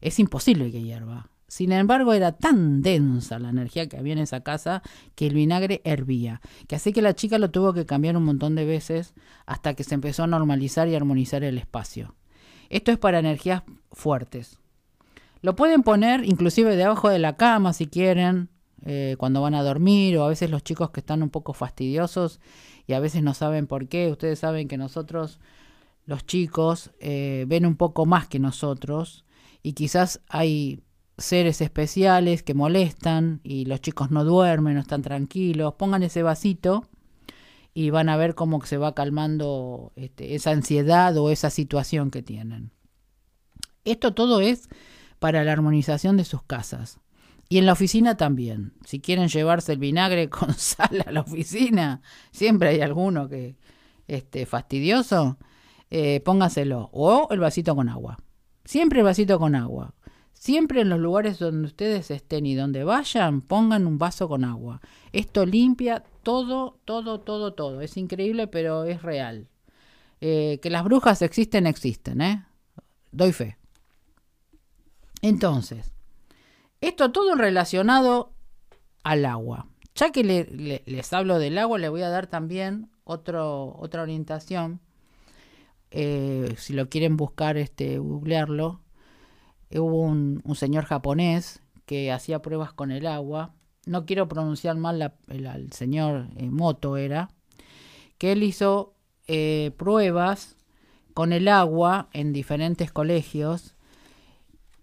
[0.00, 1.30] es imposible que hierva.
[1.54, 4.82] Sin embargo, era tan densa la energía que había en esa casa
[5.14, 6.40] que el vinagre hervía.
[6.66, 9.14] Que así que la chica lo tuvo que cambiar un montón de veces
[9.46, 12.16] hasta que se empezó a normalizar y armonizar el espacio.
[12.70, 13.62] Esto es para energías
[13.92, 14.58] fuertes.
[15.42, 18.48] Lo pueden poner inclusive debajo de la cama si quieren,
[18.84, 22.40] eh, cuando van a dormir, o a veces los chicos que están un poco fastidiosos
[22.88, 24.10] y a veces no saben por qué.
[24.10, 25.38] Ustedes saben que nosotros,
[26.04, 29.24] los chicos, eh, ven un poco más que nosotros
[29.62, 30.82] y quizás hay
[31.16, 36.88] seres especiales que molestan y los chicos no duermen, no están tranquilos, pongan ese vasito
[37.72, 42.22] y van a ver cómo se va calmando este, esa ansiedad o esa situación que
[42.22, 42.70] tienen.
[43.84, 44.68] Esto todo es
[45.18, 47.00] para la armonización de sus casas.
[47.48, 48.72] Y en la oficina también.
[48.84, 52.00] Si quieren llevarse el vinagre con sal a la oficina,
[52.30, 53.56] siempre hay alguno que
[54.06, 55.38] este fastidioso,
[55.90, 56.90] eh, póngaselo.
[56.92, 58.18] O el vasito con agua.
[58.64, 59.94] Siempre el vasito con agua.
[60.44, 64.82] Siempre en los lugares donde ustedes estén y donde vayan, pongan un vaso con agua.
[65.10, 67.80] Esto limpia todo, todo, todo, todo.
[67.80, 69.48] Es increíble, pero es real.
[70.20, 72.44] Eh, que las brujas existen, existen, ¿eh?
[73.10, 73.56] Doy fe.
[75.22, 75.94] Entonces,
[76.82, 78.34] esto todo relacionado
[79.02, 79.68] al agua.
[79.94, 80.24] Ya que
[80.84, 84.82] les hablo del agua, le voy a dar también otra orientación.
[85.90, 88.83] Eh, si lo quieren buscar, este, googlearlo
[89.80, 93.54] hubo un, señor japonés que hacía pruebas con el agua.
[93.86, 97.30] No quiero pronunciar mal la, el, señor eh, Moto era,
[98.18, 98.94] que él hizo
[99.26, 100.56] eh, pruebas
[101.12, 103.74] con el agua en diferentes colegios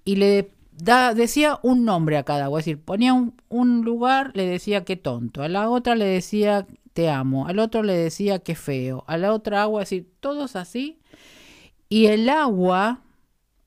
[0.05, 0.51] y le
[1.15, 4.95] decía un nombre a cada agua, es decir, ponía un, un lugar, le decía que
[4.95, 9.17] tonto, a la otra le decía te amo, al otro le decía que feo, a
[9.17, 10.99] la otra agua, es decir, todos así.
[11.89, 13.01] Y el agua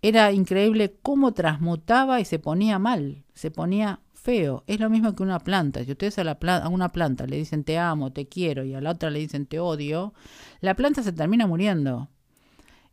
[0.04, 4.62] era increíble cómo transmutaba y se ponía mal, se ponía feo.
[4.66, 5.82] Es lo mismo que una planta.
[5.82, 8.82] Si ustedes a, la a una planta le dicen te amo, te quiero y a
[8.82, 10.12] la otra le dicen te odio,
[10.60, 12.10] la planta se termina muriendo.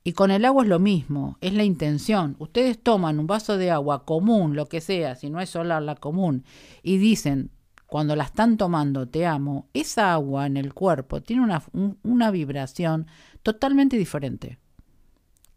[0.06, 2.38] Y con el agua es lo mismo, es la intención.
[2.40, 5.96] Ustedes toman un vaso de agua común, lo que sea, si no es solar, la
[5.96, 6.46] común,
[6.82, 7.52] y dicen,
[7.88, 11.62] cuando la están tomando, te amo, esa agua en el cuerpo tiene una,
[12.04, 13.08] una vibración
[13.44, 14.60] totalmente diferente.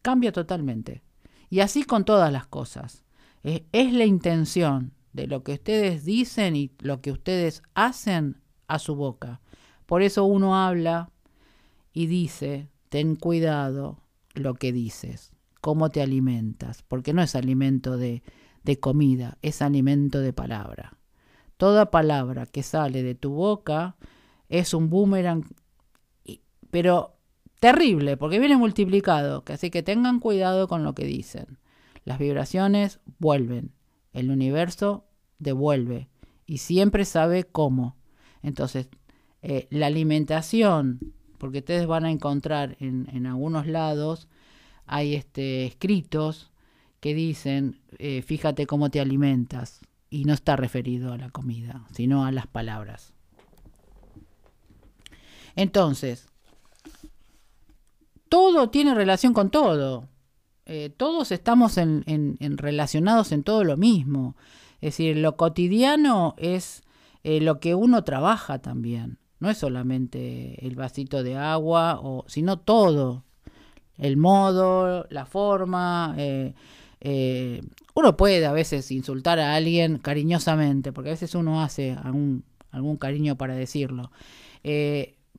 [0.02, 1.03] Cambia totalmente.
[1.54, 3.04] Y así con todas las cosas.
[3.44, 8.96] Es, la intención de lo que ustedes dicen y lo que ustedes hacen a su
[8.96, 9.40] boca.
[9.86, 11.12] Por eso uno habla
[11.92, 14.00] y dice, ten cuidado
[14.34, 15.30] lo que dices,
[15.60, 18.24] cómo te alimentas, porque no es alimento de,
[18.64, 20.98] de comida, es alimento de palabra.
[21.56, 23.94] Toda palabra que sale de tu boca
[24.48, 25.44] es un boomerang,
[26.72, 27.13] pero
[27.60, 31.58] terrible, porque viene multiplicado, así que tengan cuidado con lo que dicen.
[32.04, 33.72] Las vibraciones vuelven,
[34.12, 35.06] el universo
[35.38, 36.08] devuelve
[36.46, 37.96] y siempre sabe cómo.
[38.42, 38.88] Entonces,
[39.42, 44.28] eh, la alimentación, porque ustedes van a encontrar en, en algunos lados,
[44.86, 46.52] hay este, escritos
[47.00, 49.80] que dicen, eh, fíjate cómo te alimentas,
[50.14, 53.14] y no está referido a la comida, sino a las palabras.
[55.56, 56.28] Entonces,
[58.34, 60.08] todo tiene relación con todo.
[60.66, 64.34] Eh, todos estamos en, en, relacionados en todo lo mismo.
[64.80, 66.82] Es decir, lo cotidiano es
[67.22, 69.18] eh, lo que uno trabaja también.
[69.38, 73.22] No es solamente el vasito de agua, o, sino todo.
[73.98, 76.16] El modo, la forma.
[76.18, 77.62] Eh,
[77.94, 82.96] uno puede a veces insultar a alguien cariñosamente, porque a veces uno hace algún, algún
[82.96, 84.10] cariño para decirlo.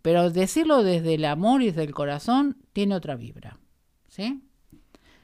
[0.06, 3.58] Pero decirlo desde el amor y desde el corazón tiene otra vibra.
[4.08, 4.44] ¿Sí?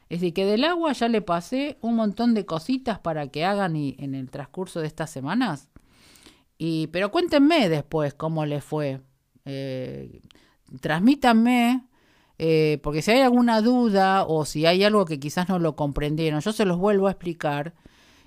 [0.09, 3.75] Es decir, que del agua ya le pasé un montón de cositas para que hagan
[3.75, 5.69] en el transcurso de estas semanas.
[6.57, 9.01] Y, pero cuéntenme después cómo les fue.
[9.45, 10.19] Eh,
[10.79, 11.85] transmítanme,
[12.39, 16.41] eh, porque si hay alguna duda o si hay algo que quizás no lo comprendieron,
[16.41, 17.75] yo se los vuelvo a explicar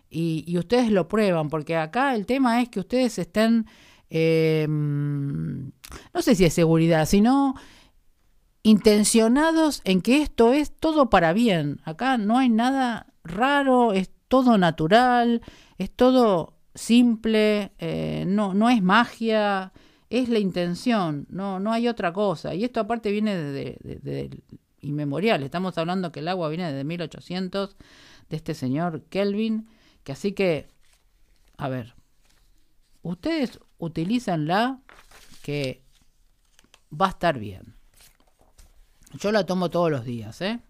[0.09, 3.67] y, ustedes lo prueban, porque acá el tema es que ustedes estén,
[4.17, 7.57] eh, no sé si es seguridad, sino
[8.63, 11.81] intencionados en que esto es todo para bien.
[11.85, 15.43] Acá no hay nada raro, es todo natural,
[15.79, 19.73] es todo simple, eh, no, no es magia,
[20.11, 22.55] es la intención, no, no hay otra cosa.
[22.55, 24.31] Y esto aparte viene de,
[24.81, 27.77] inmemorial, estamos hablando que el agua viene de 1800,
[28.29, 29.67] de este señor Kelvin,
[30.05, 30.69] que así que,
[31.57, 31.97] a ver,
[33.03, 34.81] ustedes utilizanla
[35.43, 35.83] que
[36.91, 37.75] va a estar bien.
[39.19, 40.61] Yo la tomo todos los días, ¿eh?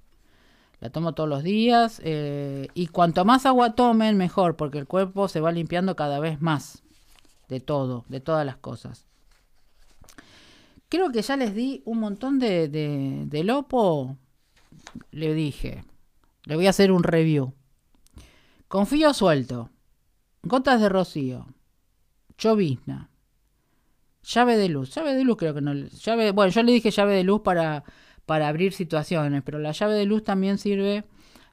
[0.80, 5.28] La tomo todos los días eh, y cuanto más agua tomen, mejor, porque el cuerpo
[5.28, 6.82] se va limpiando cada vez más
[7.48, 9.06] de todo, de todas las cosas.
[10.90, 14.18] Creo que ya les di un montón de, de, de lopo.
[15.10, 15.84] Le dije,
[16.44, 17.54] le voy a hacer un review.
[18.68, 19.70] Confío suelto.
[20.42, 21.46] Gotas de rocío.
[22.36, 23.10] Chovizna.
[24.22, 24.94] Llave de luz.
[24.94, 25.74] Llave de luz creo que no.
[25.74, 27.84] Llave, bueno, yo le dije llave de luz para
[28.26, 31.04] para abrir situaciones, pero la llave de luz también sirve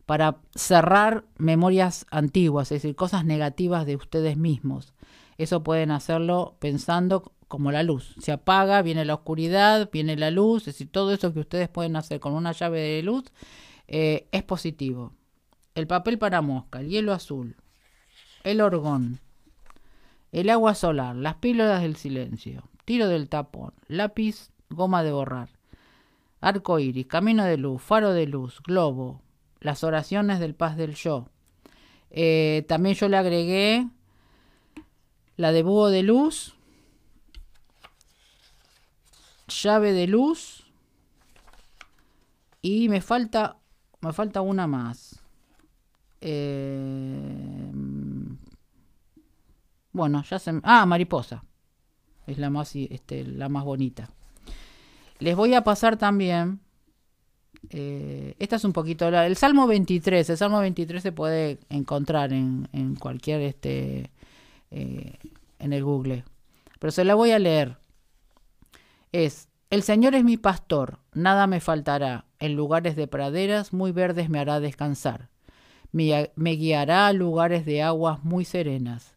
[0.06, 4.94] para cerrar memorias antiguas, es decir, cosas negativas de ustedes mismos.
[5.38, 8.16] Eso pueden hacerlo pensando como la luz.
[8.20, 11.96] Se apaga, viene la oscuridad, viene la luz, es decir, todo eso que ustedes pueden
[11.96, 13.26] hacer con una llave de luz
[13.88, 15.14] eh, es positivo.
[15.76, 17.56] El papel para mosca, el hielo azul,
[18.44, 19.20] el orgón,
[20.32, 25.50] el agua solar, las píldoras del silencio, tiro del tapón, lápiz, goma de borrar
[26.42, 29.22] arco iris, camino de luz, faro de luz, globo,
[29.60, 31.28] las oraciones del paz del yo.
[32.10, 33.88] Eh, también yo le agregué
[35.38, 36.56] la de búho de luz,
[39.48, 40.66] llave de luz
[42.62, 43.58] y me falta
[44.02, 45.22] me falta una más.
[46.22, 47.72] Eh,
[49.94, 51.44] bueno, ya se ah mariposa
[52.28, 54.10] es la más este, la más bonita.
[55.20, 56.60] Les voy a pasar también.
[57.70, 59.08] Eh, esta es un poquito.
[59.08, 60.30] el Salmo 23.
[60.30, 63.42] El Salmo 23 se puede encontrar en, en cualquier.
[63.42, 64.12] este
[64.72, 65.18] eh,
[65.60, 66.24] En el Google.
[66.80, 67.78] Pero se la voy a leer.
[69.12, 69.48] Es.
[69.70, 72.26] El Señor es mi pastor, nada me faltará.
[72.40, 75.30] En lugares de praderas muy verdes me hará descansar.
[75.94, 79.16] Me guiará a lugares de aguas muy serenas.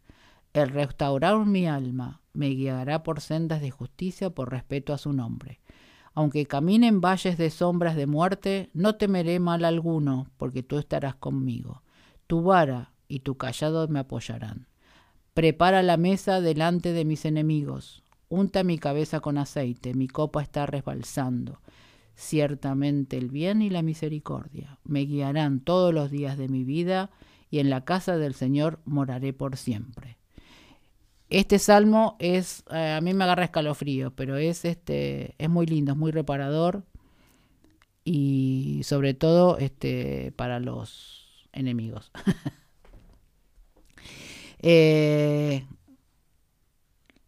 [0.54, 5.60] El restaurar mi alma me guiará por sendas de justicia por respeto a su nombre.
[6.14, 11.16] Aunque camine en valles de sombras de muerte, no temeré mal alguno, porque tú estarás
[11.16, 11.82] conmigo.
[12.28, 14.68] Tu vara y tu callado me apoyarán.
[15.34, 18.04] Prepara la mesa delante de mis enemigos.
[18.28, 21.58] Unta mi cabeza con aceite, mi copa está resbalsando.
[22.14, 27.10] Ciertamente el bien y la misericordia me guiarán todos los días de mi vida,
[27.50, 30.16] y en la casa del Señor moraré por siempre.
[31.30, 35.92] Este salmo es, eh, a mí me agarra escalofrío, pero es, este, es muy lindo,
[35.92, 36.84] es muy reparador
[38.04, 42.10] y sobre todo este, para los enemigos.
[44.66, 45.66] Eh,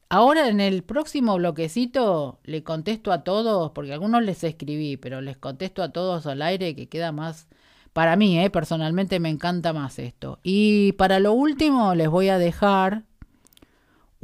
[0.08, 5.36] ahora en el próximo bloquecito le contesto a todos, porque algunos les escribí, pero les
[5.36, 7.46] contesto a todos al aire que queda más,
[7.92, 10.40] para mí, eh, personalmente me encanta más esto.
[10.42, 13.04] Y para lo último les voy a dejar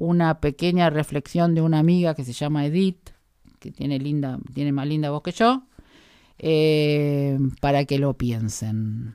[0.03, 3.11] una pequeña reflexión de una amiga que se llama Edith,
[3.61, 5.62] que tiene, linda, tiene más linda voz que yo,
[6.38, 9.14] eh, para que lo piensen.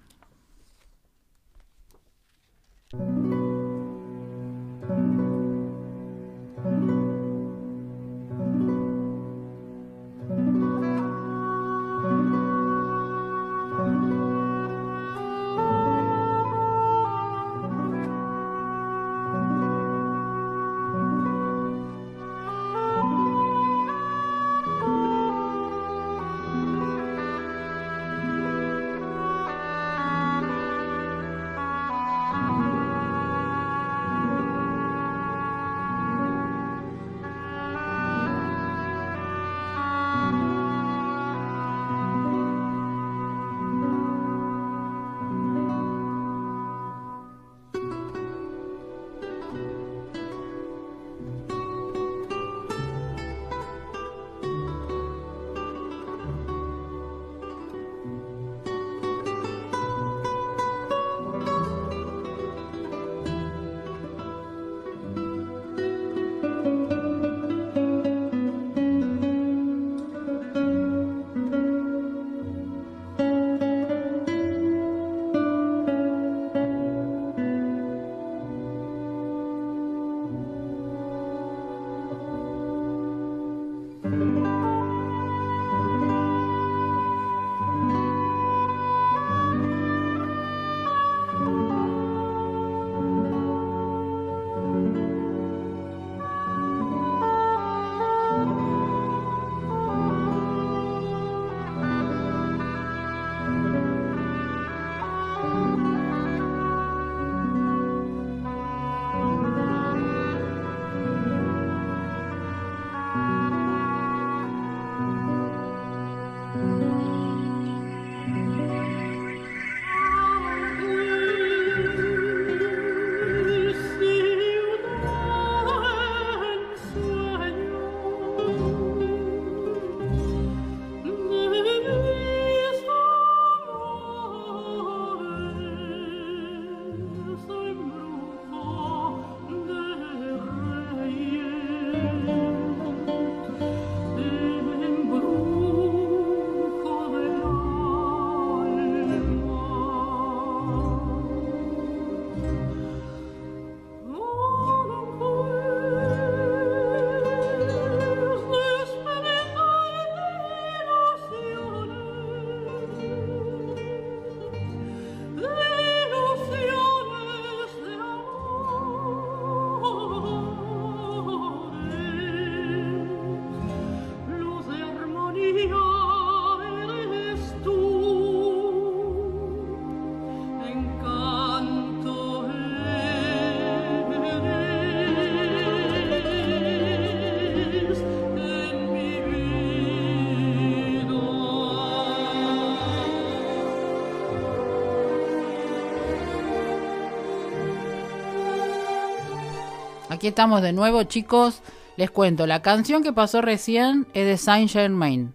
[200.28, 201.62] Estamos de nuevo, chicos.
[201.96, 205.34] Les cuento, la canción que pasó recién es de Saint Germain.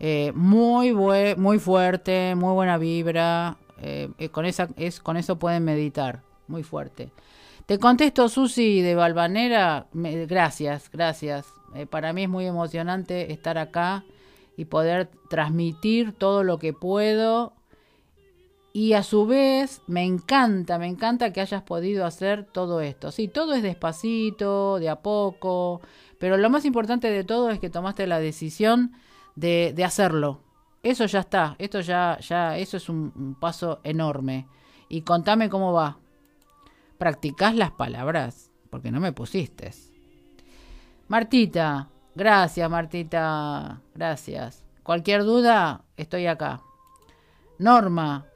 [0.00, 0.92] Eh, muy,
[1.36, 3.56] muy fuerte, muy buena vibra.
[3.80, 6.22] Eh, eh, con, esa, es, con eso pueden meditar.
[6.48, 7.10] Muy fuerte.
[7.66, 9.86] Te contesto, Susi de Balvanera.
[9.92, 11.46] gracias, gracias.
[11.88, 14.04] para mí es muy emocionante estar acá
[14.56, 17.54] y poder transmitir todo lo que puedo
[18.76, 23.12] y a su vez, me encanta, me encanta que hayas podido hacer todo esto.
[23.12, 25.80] Sí, todo es despacito, de a poco,
[26.18, 28.90] pero lo más importante de todo es que tomaste la decisión
[29.36, 30.40] de, de hacerlo.
[30.82, 34.48] Eso ya está, esto ya, ya, eso es un, paso enorme.
[34.88, 35.98] Y contame cómo va.
[36.98, 38.50] ¿Practicás las palabras?
[38.70, 39.70] Porque no me pusiste.
[41.06, 44.64] Martita, gracias Martita, gracias.
[44.82, 46.60] Cualquier duda, estoy acá.
[47.60, 48.26] Norma,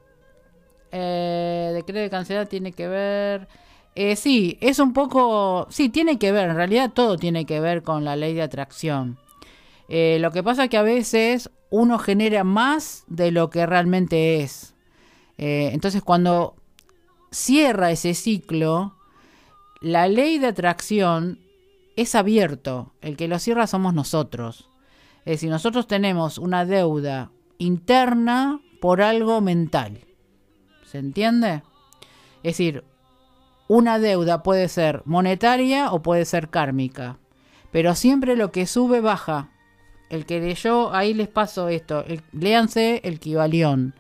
[0.93, 3.49] eh, decreto de cancelar tiene que ver.
[3.95, 5.67] Eh, sí, es un poco.
[5.71, 6.51] Sí, tiene que ver.
[6.51, 9.19] En realidad todo tiene que ver con la ley de atracción.
[9.89, 14.41] Eh, lo que pasa es que a veces uno genera más de lo que realmente
[14.41, 14.75] es.
[15.37, 16.55] Eh, entonces, cuando
[17.31, 18.95] cierra ese ciclo,
[19.81, 21.41] la ley de atracción
[21.97, 22.93] es abierto.
[23.01, 24.71] El que lo cierra somos nosotros.
[25.25, 30.08] Es decir, nosotros tenemos una deuda interna por algo mental.
[30.91, 31.63] ¿Se entiende?
[32.43, 32.83] Es decir,
[33.69, 37.19] una deuda puede ser monetaria o puede ser kármica.
[37.71, 39.51] Pero siempre lo que sube baja.
[40.09, 42.05] El que leyó, ahí les paso esto.
[42.33, 43.95] léanse el Kibalión.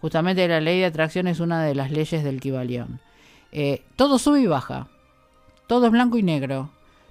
[0.00, 3.00] Justamente la ley de atracción es una de las leyes del Kibalión.
[3.52, 4.88] Eh, todo sube y baja.
[5.66, 6.70] Todo es blanco y negro.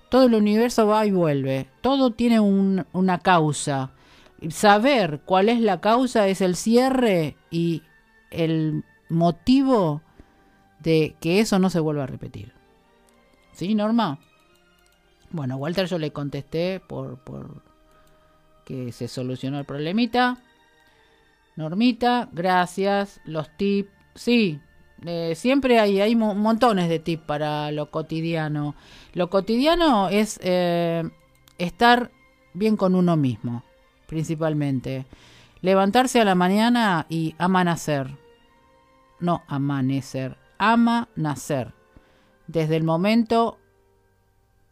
[0.09, 1.67] Todo el universo va y vuelve.
[1.81, 3.91] Todo tiene una causa.
[4.49, 7.83] Saber cuál es la causa es el cierre y
[8.31, 10.01] el motivo
[10.79, 12.53] de que eso no se vuelva a repetir.
[13.53, 14.19] ¿Sí, Norma?
[15.31, 17.61] Bueno, Walter yo le contesté por, por
[18.65, 20.37] que se solucionó el problemita.
[21.55, 23.21] Normita, gracias.
[23.25, 24.59] Los tips, sí,
[25.05, 28.75] eh, siempre hay, hay montones de tips para lo cotidiano.
[29.13, 31.03] Lo cotidiano es eh,
[31.57, 32.11] estar
[32.53, 33.63] bien con uno mismo,
[34.07, 35.05] principalmente.
[35.61, 38.24] Levantarse a la mañana y amanecer
[39.19, 41.73] no amanecer, ama nacer.
[42.47, 43.57] Desde el momento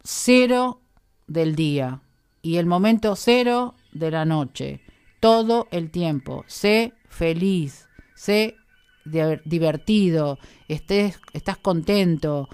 [0.02, 0.80] cero
[1.26, 2.02] del día
[2.42, 4.80] y el momento cero de la noche.
[5.20, 6.44] Todo el tiempo.
[6.46, 8.56] Sé feliz, sé
[9.04, 10.38] divertido,
[10.68, 12.48] estés, estás contento.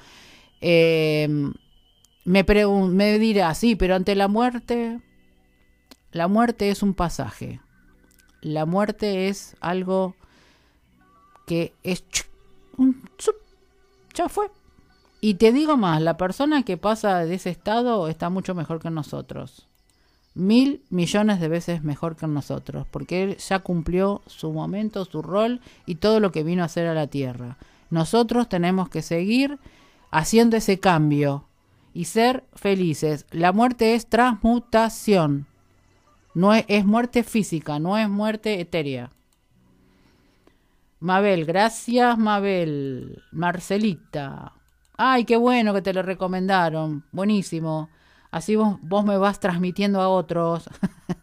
[0.61, 1.53] Em,
[2.25, 5.01] me, me dirá, sí, pero ante la muerte,
[6.13, 7.61] la muerte es un pasaje.
[8.41, 10.17] La muerte es algo
[11.51, 12.05] que es
[12.77, 13.03] un
[14.15, 14.53] ya fue.
[15.21, 18.89] Y te digo más, la persona que pasa de ese estado está mucho mejor que
[18.89, 19.67] nosotros.
[20.35, 25.61] Mil millones de veces mejor que nosotros, porque él ya cumplió su momento, su rol
[25.87, 27.59] y todo lo que vino a hacer a la tierra.
[27.91, 29.59] Nosotros tenemos que seguir
[30.13, 31.47] haciendo ese cambio
[31.93, 33.27] y ser felices.
[33.33, 35.47] La muerte es transmutación.
[36.33, 39.11] No es, es muerte física, no es muerte etérea.
[41.01, 43.23] Mabel, gracias Mabel.
[43.33, 44.53] Marcelita.
[44.99, 47.07] Ay, qué bueno que te lo recomendaron.
[47.11, 47.89] Buenísimo.
[48.31, 50.69] Así vos, vos me vas transmitiendo a otros.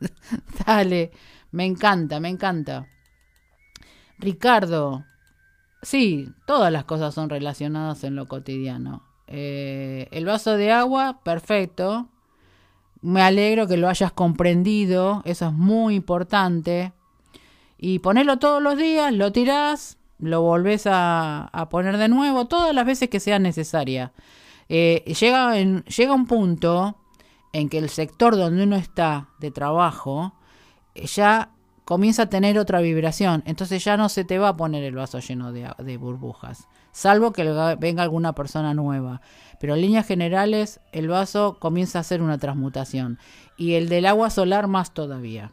[0.66, 1.12] Dale,
[1.52, 2.88] me encanta, me encanta.
[4.18, 5.06] Ricardo.
[5.84, 9.04] Sí, todas las cosas son relacionadas en lo cotidiano.
[9.28, 12.10] Eh, el vaso de agua, perfecto.
[13.02, 15.22] Me alegro que lo hayas comprendido.
[15.24, 16.94] Eso es muy importante
[17.78, 22.86] y ponelo todos los días, lo tirás, lo volvés a, poner de nuevo, todas las
[22.86, 24.14] veces que sea necesaria.
[24.70, 26.98] Eh, llega, en, llega un punto
[27.54, 30.34] en que el sector donde uno está de trabajo
[30.96, 31.52] eh, ya
[31.86, 35.20] comienza a tener otra vibración, entonces ya no se te va a poner el vaso
[35.20, 37.46] lleno de, de burbujas, salvo que
[37.80, 39.22] venga alguna persona nueva.
[39.60, 43.20] Pero en líneas generales el vaso comienza a hacer una transmutación
[43.56, 45.52] y el del agua solar más todavía.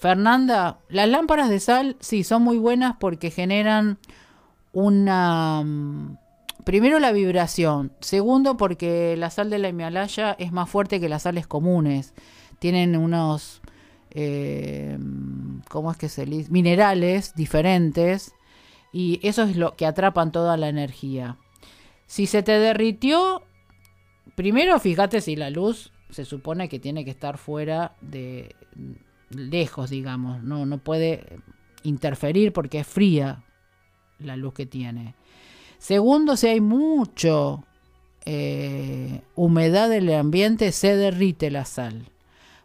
[0.00, 3.98] Fernanda, las lámparas de sal sí son muy buenas porque generan
[4.72, 5.62] una...
[5.62, 6.16] Mm,
[6.64, 11.24] primero la vibración, segundo porque la sal de la Himalaya es más fuerte que las
[11.24, 12.14] sales comunes.
[12.58, 13.60] Tienen unos...
[14.12, 14.98] Eh,
[15.68, 16.50] ¿Cómo es que se dice?
[16.50, 18.32] Minerales diferentes
[18.94, 21.36] y eso es lo que atrapan toda la energía.
[22.06, 23.42] Si se te derritió,
[24.34, 28.56] primero fíjate si la luz se supone que tiene que estar fuera de
[29.30, 31.38] lejos, digamos, no, no puede
[31.82, 33.44] interferir porque es fría
[34.18, 35.14] la luz que tiene.
[35.78, 37.64] Segundo, si hay mucho
[38.26, 42.10] eh, humedad del ambiente se derrite la sal,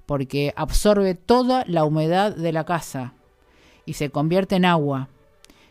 [0.06, 3.14] porque absorbe toda la humedad de la casa
[3.86, 5.08] y se convierte en agua.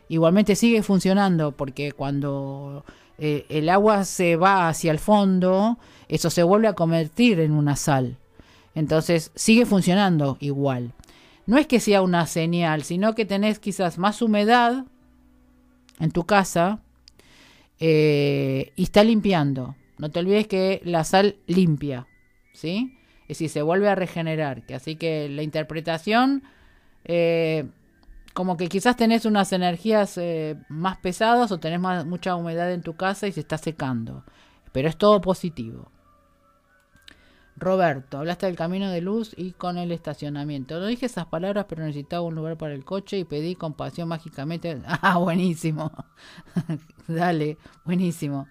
[0.09, 2.83] Igualmente sigue funcionando porque cuando
[3.17, 5.77] eh, el agua se va hacia el fondo,
[6.07, 8.17] eso se vuelve a convertir en una sal.
[8.75, 10.93] Entonces sigue funcionando igual.
[11.47, 14.85] No es que sea una señal, sino que tenés quizás más humedad
[15.99, 16.81] en tu casa
[17.79, 19.75] eh, y está limpiando.
[19.97, 22.07] No te olvides que la sal limpia,
[22.53, 22.97] ¿sí?
[23.23, 24.65] Es decir, se vuelve a regenerar.
[24.65, 26.43] Que así que la interpretación,
[27.05, 27.69] eh,
[28.33, 32.81] como que quizás tenés unas energías eh, más pesadas o tenés más, mucha humedad en
[32.81, 34.25] tu casa y se está secando.
[34.73, 35.91] Pero es todo positivo.
[37.57, 40.77] Roberto, hablaste del camino de luz y con el estacionamiento.
[40.79, 44.81] No dije esas palabras, pero necesitaba un lugar para el coche y pedí compasión mágicamente.
[45.01, 45.91] Ah, buenísimo.
[47.07, 48.47] Dale, buenísimo.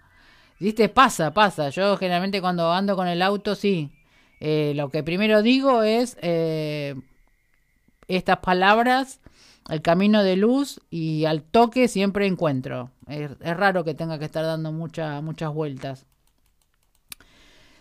[0.58, 1.68] Viste, pasa, pasa.
[1.68, 3.92] Yo generalmente cuando ando con el auto, sí.
[4.40, 6.94] Eh, lo que primero digo es eh,
[8.08, 9.20] estas palabras,
[9.68, 12.90] el camino de luz y al toque siempre encuentro.
[13.06, 16.06] Es, es raro que tenga que estar dando muchas muchas vueltas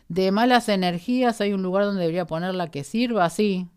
[0.07, 3.67] de malas energías hay un lugar donde debería ponerla que sirva, sí.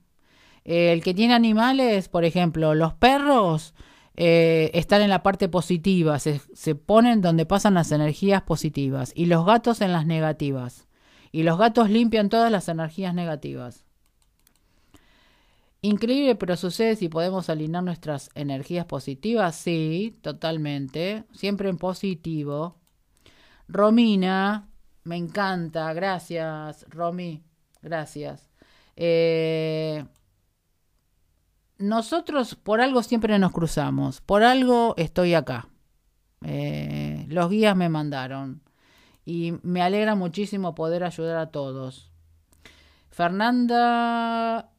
[0.65, 3.75] Eh, el que tiene animales, por ejemplo, los perros
[4.17, 9.27] eh, están en la parte positiva, se, se ponen donde pasan las energías positivas y
[9.27, 10.87] los gatos en las negativas.
[11.33, 13.85] Y los gatos limpian todas las energías negativas.
[15.83, 19.55] Increíble, pero sucede si podemos alinear nuestras energías positivas.
[19.55, 21.25] Sí, totalmente.
[21.33, 22.77] Siempre en positivo.
[23.69, 24.69] Romina,
[25.07, 27.45] me encanta, gracias, Romy,
[27.81, 28.51] gracias.
[28.97, 30.05] Eh,
[31.79, 35.69] nosotros por algo siempre nos cruzamos, por algo estoy acá.
[36.45, 38.63] Eh, los guías me mandaron
[39.25, 42.11] y me alegra muchísimo poder ayudar a todos.
[43.11, 44.73] Fernanda,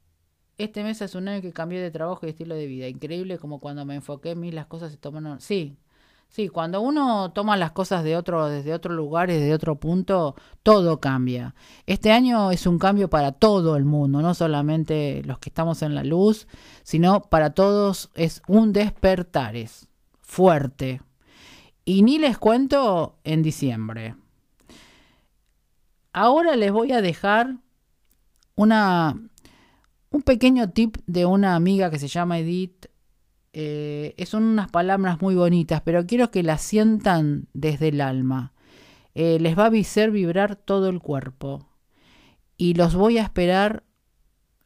[0.58, 2.90] este mes es un año que cambié de trabajo y estilo de vida.
[2.90, 5.40] Increíble como cuando me enfoqué en mí las cosas se tomaron.
[5.40, 5.78] Sí,
[6.30, 11.00] Sí, cuando uno toma las cosas de otro, desde otro lugar desde otro punto, todo
[11.00, 11.56] cambia.
[11.86, 15.96] Este año es un cambio para todo el mundo, no solamente los que estamos en
[15.96, 16.48] la luz,
[16.84, 19.88] sino para todos es un despertar, es
[20.22, 21.02] fuerte.
[21.86, 24.16] Y ni les cuento en diciembre.
[26.12, 27.56] Ahora les voy a dejar
[28.56, 29.16] una,
[30.12, 32.88] un pequeño tip de una amiga que se llama Edith
[33.60, 38.53] eh, son unas palabras muy bonitas, pero quiero que las sientan desde el alma.
[39.16, 41.68] Eh, les va a hacer vibrar todo el cuerpo.
[42.55, 43.84] Y los voy a esperar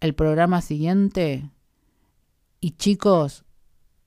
[0.02, 1.50] el programa siguiente.
[2.60, 3.46] Y chicos,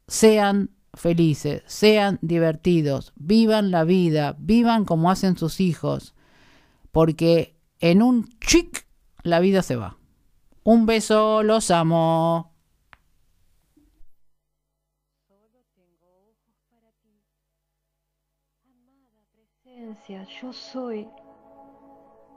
[0.07, 6.15] sean felices, sean divertidos, vivan la vida, vivan como hacen sus hijos,
[6.93, 8.87] porque en un chic
[9.23, 9.97] la vida se va.
[10.63, 12.54] Un beso, los amo.
[20.41, 21.09] Yo soy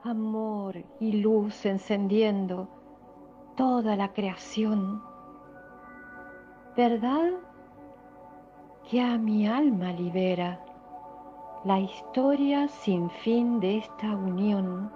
[0.04, 2.68] amor y luz encendiendo
[3.56, 5.02] toda la creación.
[6.76, 7.32] ¿Verdad
[8.90, 10.64] que a mi alma libera
[11.66, 14.92] la historia sin fin de esta unión?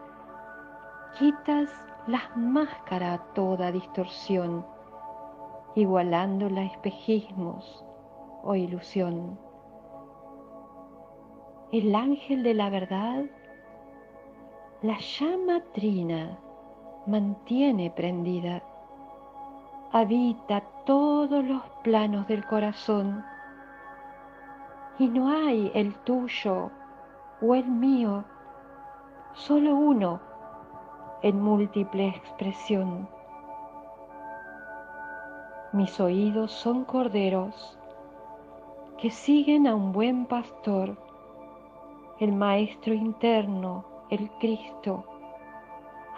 [1.17, 1.69] Quitas
[2.07, 4.65] las máscaras a toda distorsión,
[5.75, 7.83] igualando la espejismos
[8.43, 9.50] o ilusión
[11.71, 13.23] el ángel de la verdad,
[14.81, 16.37] la llama trina
[17.07, 18.61] mantiene prendida,
[19.93, 23.23] habita todos los planos del corazón
[24.99, 26.71] y no hay el tuyo
[27.41, 28.25] o el mío,
[29.33, 30.19] solo uno
[31.21, 33.07] en múltiple expresión.
[35.71, 37.77] Mis oídos son corderos
[38.97, 41.10] que siguen a un buen pastor
[42.21, 45.03] el Maestro interno, el Cristo,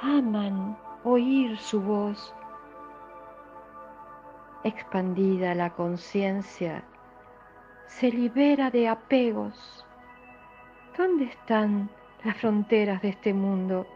[0.01, 2.35] aman oír su voz.
[4.65, 6.83] Expandida la conciencia,
[7.87, 9.87] se libera de apegos.
[10.97, 11.89] ¿Dónde están
[12.25, 13.87] las fronteras de este mundo?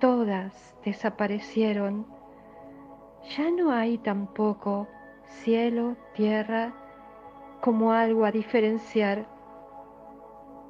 [0.00, 2.04] Todas desaparecieron.
[3.36, 4.88] Ya no hay tampoco
[5.26, 6.72] cielo, tierra,
[7.60, 9.31] como algo a diferenciar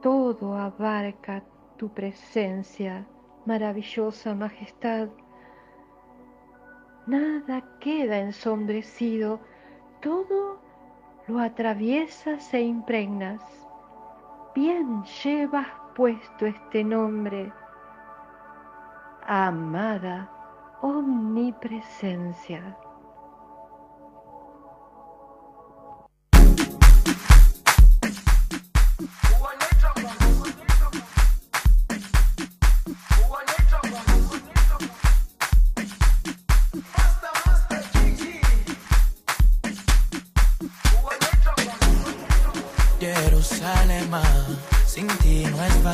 [0.03, 1.43] todo abarca
[1.79, 3.07] tu presencia,
[3.47, 5.09] maravillosa majestad.
[7.07, 9.41] Nada queda ensombrecido,
[10.01, 10.61] todo
[11.29, 13.43] lo atraviesas e impregnas.
[14.55, 17.53] Bien llevas puesto este nombre,
[19.27, 20.29] amada
[20.83, 22.77] omnipresencia.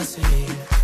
[0.08, 0.77] see.